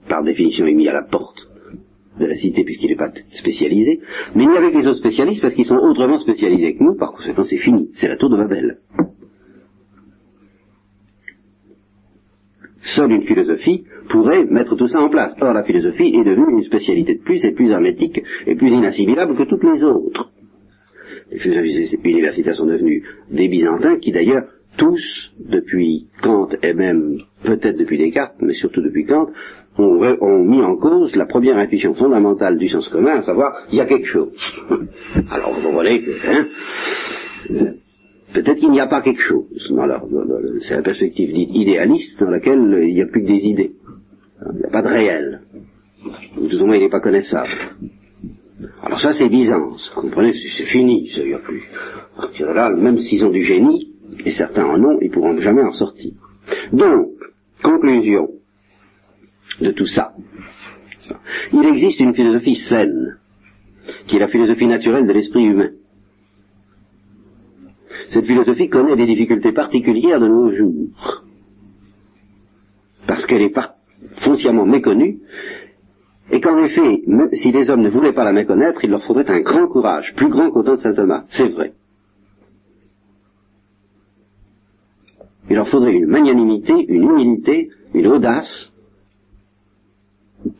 [0.08, 1.43] par définition, est mis à la porte
[2.18, 4.00] de la cité puisqu'il n'est pas spécialisé,
[4.34, 7.44] mais ni avec les autres spécialistes parce qu'ils sont autrement spécialisés que nous, par conséquent
[7.44, 8.78] c'est fini, c'est la tour de Babel.
[12.94, 15.34] Seule une philosophie pourrait mettre tout ça en place.
[15.40, 19.36] Or, la philosophie est devenue une spécialité de plus et plus hermétique et plus inassimilable
[19.36, 20.30] que toutes les autres.
[21.32, 24.44] Les philosophes universitaires sont devenus des Byzantins qui d'ailleurs
[24.76, 29.28] tous, depuis Kant et même peut-être depuis Descartes, mais surtout depuis Kant,
[29.78, 33.80] ont, mis en cause la première intuition fondamentale du sens commun, à savoir, il y
[33.80, 34.32] a quelque chose.
[35.30, 36.46] Alors vous comprenez que, hein,
[37.50, 37.72] euh,
[38.34, 39.46] peut-être qu'il n'y a pas quelque chose.
[40.60, 43.72] c'est la perspective dite idéaliste dans laquelle il n'y a plus que des idées.
[44.52, 45.40] Il n'y a pas de réel.
[46.38, 47.50] Ou tout au moins il n'est pas connaissable.
[48.82, 51.62] Alors ça c'est Byzance, vous comprenez, c'est fini, il n'y a plus.
[52.40, 53.94] Là, même s'ils ont du génie,
[54.24, 56.12] et certains en ont, ils ne pourront jamais en sortir.
[56.72, 57.08] Donc,
[57.62, 58.28] conclusion,
[59.60, 60.12] de tout ça.
[61.52, 63.18] Il existe une philosophie saine,
[64.06, 65.70] qui est la philosophie naturelle de l'esprit humain.
[68.10, 71.24] Cette philosophie connaît des difficultés particulières de nos jours,
[73.06, 73.54] parce qu'elle est
[74.18, 75.18] foncièrement méconnue,
[76.30, 77.02] et qu'en effet,
[77.34, 80.30] si les hommes ne voulaient pas la méconnaître, il leur faudrait un grand courage, plus
[80.30, 81.74] grand qu'au temps de saint Thomas, c'est vrai.
[85.50, 88.72] Il leur faudrait une magnanimité, une humilité, une audace,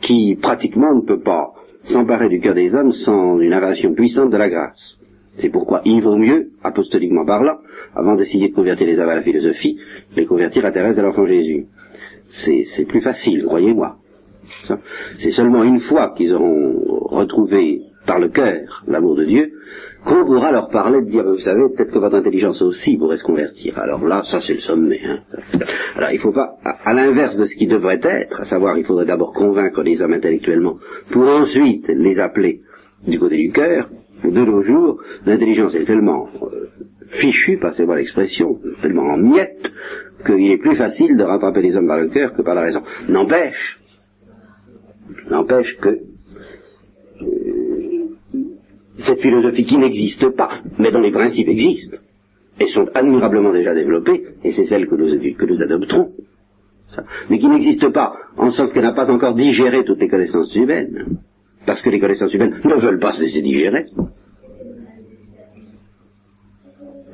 [0.01, 1.53] qui pratiquement ne peut pas
[1.85, 4.97] s'emparer du cœur des hommes sans une invasion puissante de la grâce.
[5.39, 7.59] C'est pourquoi il vaut mieux, apostoliquement parlant,
[7.95, 9.79] avant d'essayer de convertir les hommes à la philosophie,
[10.17, 11.67] les convertir à Thérèse de l'enfant Jésus.
[12.29, 13.97] C'est plus facile, croyez-moi.
[15.19, 16.75] C'est seulement une fois qu'ils auront
[17.09, 19.53] retrouvé par le cœur l'amour de Dieu
[20.05, 23.25] qu'on pourra leur parler de dire, vous savez, peut-être que votre intelligence aussi pourrait se
[23.25, 23.79] convertir.
[23.79, 25.01] Alors là, ça c'est le sommet.
[25.03, 25.21] Hein.
[25.97, 28.85] Alors il ne faut pas, à, l'inverse de ce qui devrait être, à savoir, il
[28.85, 30.77] faudrait d'abord convaincre les hommes intellectuellement,
[31.11, 32.61] pour ensuite les appeler
[33.07, 33.89] du côté du cœur.
[34.23, 36.69] De nos jours, l'intelligence est tellement euh,
[37.09, 39.71] fichue, passez-moi l'expression, tellement en miettes,
[40.25, 42.83] qu'il est plus facile de rattraper les hommes par le cœur que par la raison.
[43.09, 43.79] N'empêche,
[45.31, 45.99] n'empêche que
[48.99, 51.99] cette philosophie qui n'existe pas, mais dont les principes existent,
[52.61, 56.11] et sont admirablement déjà développés, et c'est celle que nous, que nous adopterons,
[57.29, 61.19] mais qui n'existe pas en sens qu'elle n'a pas encore digéré toutes les connaissances humaines,
[61.67, 63.87] parce que les connaissances humaines ne veulent pas se laisser digérer.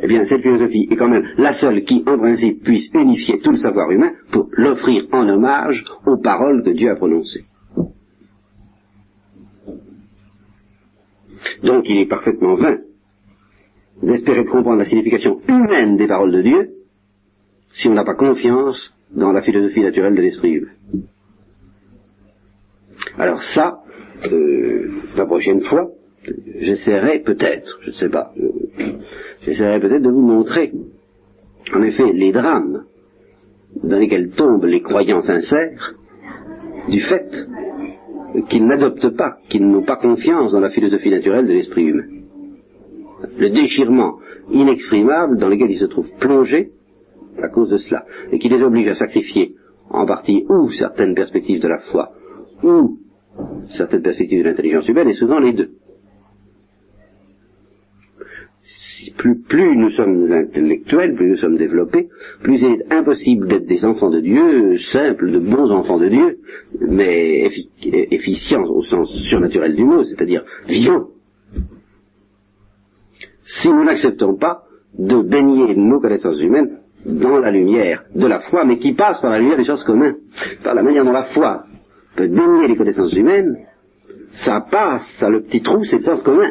[0.02, 3.50] Eh bien, cette philosophie est quand même la seule qui, en principe, puisse unifier tout
[3.50, 7.44] le savoir humain pour l'offrir en hommage aux paroles que Dieu a prononcées.
[11.62, 12.78] Donc il est parfaitement vain
[14.02, 16.70] d'espérer de comprendre la signification humaine des paroles de Dieu
[17.74, 20.72] si on n'a pas confiance dans la philosophie naturelle de l'esprit humain.
[23.18, 23.80] Alors ça,
[24.30, 25.90] euh, la prochaine fois,
[26.58, 28.32] j'essaierai peut-être, je ne sais pas,
[29.42, 30.72] j'essaierai peut-être de vous montrer,
[31.74, 32.84] en effet, les drames
[33.82, 35.94] dans lesquels tombent les croyants sincères
[36.88, 37.46] du fait
[38.48, 42.06] qu'ils n'adoptent pas, qu'ils n'ont pas confiance dans la philosophie naturelle de l'esprit humain.
[43.38, 44.18] Le déchirement
[44.50, 46.70] inexprimable dans lequel ils se trouvent plongés
[47.42, 49.54] à cause de cela, et qui les oblige à sacrifier
[49.88, 52.10] en partie ou certaines perspectives de la foi,
[52.62, 52.98] ou
[53.68, 55.70] certaines perspectives de l'intelligence humaine, et souvent les deux.
[59.48, 62.08] Plus, nous sommes intellectuels, plus nous sommes développés,
[62.42, 66.38] plus il est impossible d'être des enfants de Dieu, simples, de bons enfants de Dieu,
[66.80, 67.50] mais
[67.82, 71.08] efficients au sens surnaturel du mot, c'est-à-dire vivants.
[73.44, 74.62] Si nous n'acceptons pas
[74.98, 79.30] de baigner nos connaissances humaines dans la lumière de la foi, mais qui passe par
[79.30, 80.16] la lumière des choses communes,
[80.62, 81.64] par la manière dont la foi
[82.16, 83.56] peut baigner les connaissances humaines,
[84.44, 86.50] ça passe, ça le petit trou, c'est le sens commun.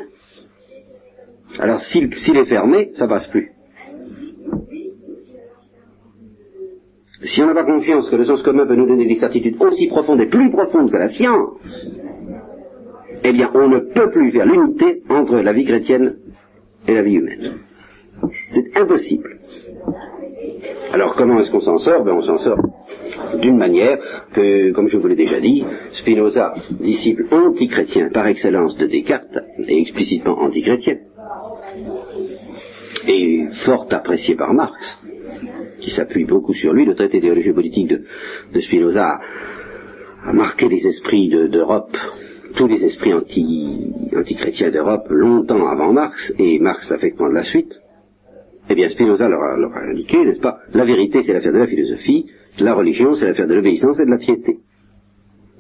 [1.59, 3.51] Alors s'il est fermé, ça passe plus.
[7.23, 9.87] Si on n'a pas confiance que le sens commun peut nous donner des certitudes aussi
[9.87, 11.87] profondes et plus profondes que la science,
[13.23, 16.15] eh bien on ne peut plus faire l'unité entre la vie chrétienne
[16.87, 17.57] et la vie humaine.
[18.53, 19.37] C'est impossible.
[20.93, 22.05] Alors comment est-ce qu'on s'en sort?
[22.05, 22.59] Ben on s'en sort
[23.41, 23.99] d'une manière
[24.33, 29.81] que, comme je vous l'ai déjà dit, Spinoza, disciple antichrétien par excellence de Descartes, et
[29.81, 30.97] explicitement antichrétien,
[33.07, 34.77] et fort apprécié par Marx,
[35.79, 39.19] qui s'appuie beaucoup sur lui, le traité théologie politique de, Spinoza
[40.25, 41.95] a, marqué les esprits d'Europe,
[42.55, 47.43] tous les esprits anti, antichrétiens d'Europe longtemps avant Marx, et Marx l'a fait prendre la
[47.43, 47.73] suite.
[48.69, 52.27] Eh bien, Spinoza leur a, indiqué, n'est-ce pas, la vérité c'est l'affaire de la philosophie,
[52.59, 54.59] la religion c'est l'affaire de l'obéissance et de la piété.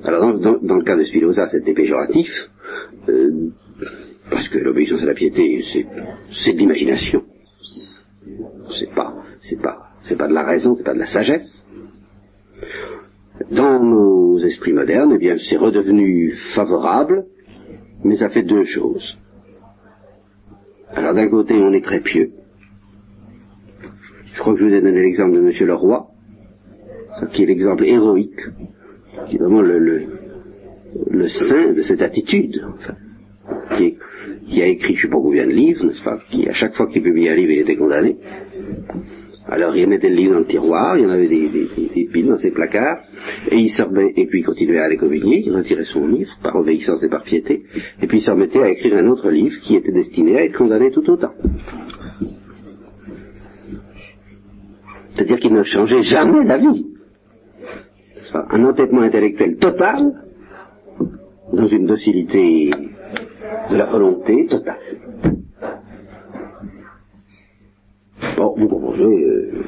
[0.03, 2.29] Alors dans, le cas de Spinoza c'était péjoratif,
[3.09, 3.49] euh,
[4.29, 5.63] parce que l'obéissance et la piété
[6.31, 7.23] c'est de l'imagination.
[8.77, 11.65] C'est pas, c'est pas, c'est pas de la raison, c'est pas de la sagesse.
[13.51, 17.25] Dans nos esprits modernes, eh bien, c'est redevenu favorable,
[18.03, 19.17] mais ça fait deux choses.
[20.89, 22.31] Alors d'un côté, on est très pieux,
[24.39, 25.67] je crois que je vous ai donné l'exemple de M.
[25.67, 26.07] Leroy,
[27.33, 28.39] qui est l'exemple héroïque,
[29.27, 29.79] qui est vraiment le,
[31.09, 32.93] le, saint de cette attitude, enfin,
[34.47, 36.75] qui, a écrit je ne sais pas combien de livres, n'est-ce pas, qui à chaque
[36.75, 38.17] fois qu'il publiait un livre, il était condamné.
[39.47, 42.37] Alors il mettait le livre dans le tiroir, il y en avait des, piles dans
[42.37, 42.99] ses placards,
[43.49, 46.55] et il se et puis il continuait à aller communier, il retirait son livre par
[46.55, 47.63] obéissance et par piété,
[48.01, 50.57] et puis il se remettait à écrire un autre livre qui était destiné à être
[50.57, 51.31] condamné tout autant.
[55.15, 56.85] C'est-à-dire qu'il ne changeait jamais d'avis.
[58.51, 60.13] Un entêtement intellectuel total
[61.51, 62.69] dans une docilité
[63.69, 64.77] de la volonté totale.
[68.37, 69.63] Bon, vous comprenez, euh,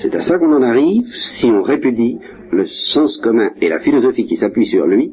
[0.00, 1.06] c'est à ça qu'on en arrive
[1.40, 2.18] si on répudie
[2.52, 5.12] le sens commun et la philosophie qui s'appuie sur lui,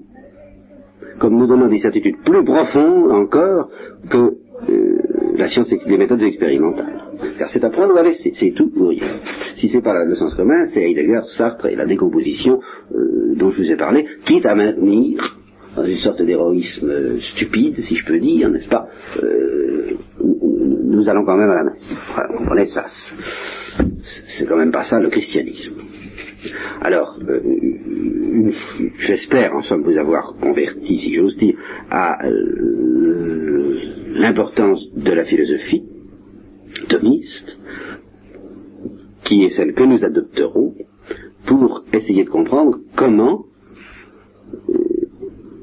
[1.20, 3.70] comme nous donnant des certitudes plus profondes encore
[4.10, 4.38] que
[4.70, 5.02] euh,
[5.38, 7.05] la science les méthodes expérimentales.
[7.38, 9.20] Car c'est à prendre laisser, c'est tout ou rien.
[9.58, 12.60] Si c'est pas le sens commun, c'est Heidegger, Sartre et la décomposition
[12.94, 15.38] euh, dont je vous ai parlé, quitte à maintenir
[15.76, 18.88] dans une sorte d'héroïsme stupide, si je peux dire, n'est-ce pas
[19.22, 19.92] euh,
[20.22, 21.98] Nous allons quand même à la messe.
[22.32, 22.86] vous comprenez ça
[24.38, 25.74] C'est quand même pas ça le christianisme.
[26.82, 28.52] Alors, euh,
[29.00, 31.56] j'espère en somme vous avoir converti, si j'ose dire,
[31.90, 32.18] à
[34.14, 35.84] l'importance de la philosophie
[36.88, 37.58] thomiste,
[39.24, 40.74] qui est celle que nous adopterons
[41.46, 43.46] pour essayer de comprendre comment
[44.70, 44.74] euh,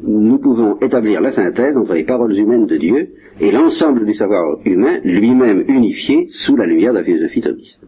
[0.03, 3.09] nous pouvons établir la synthèse entre les paroles humaines de Dieu
[3.41, 7.81] et l'ensemble du savoir humain lui-même unifié sous la lumière de la philosophie thomiste.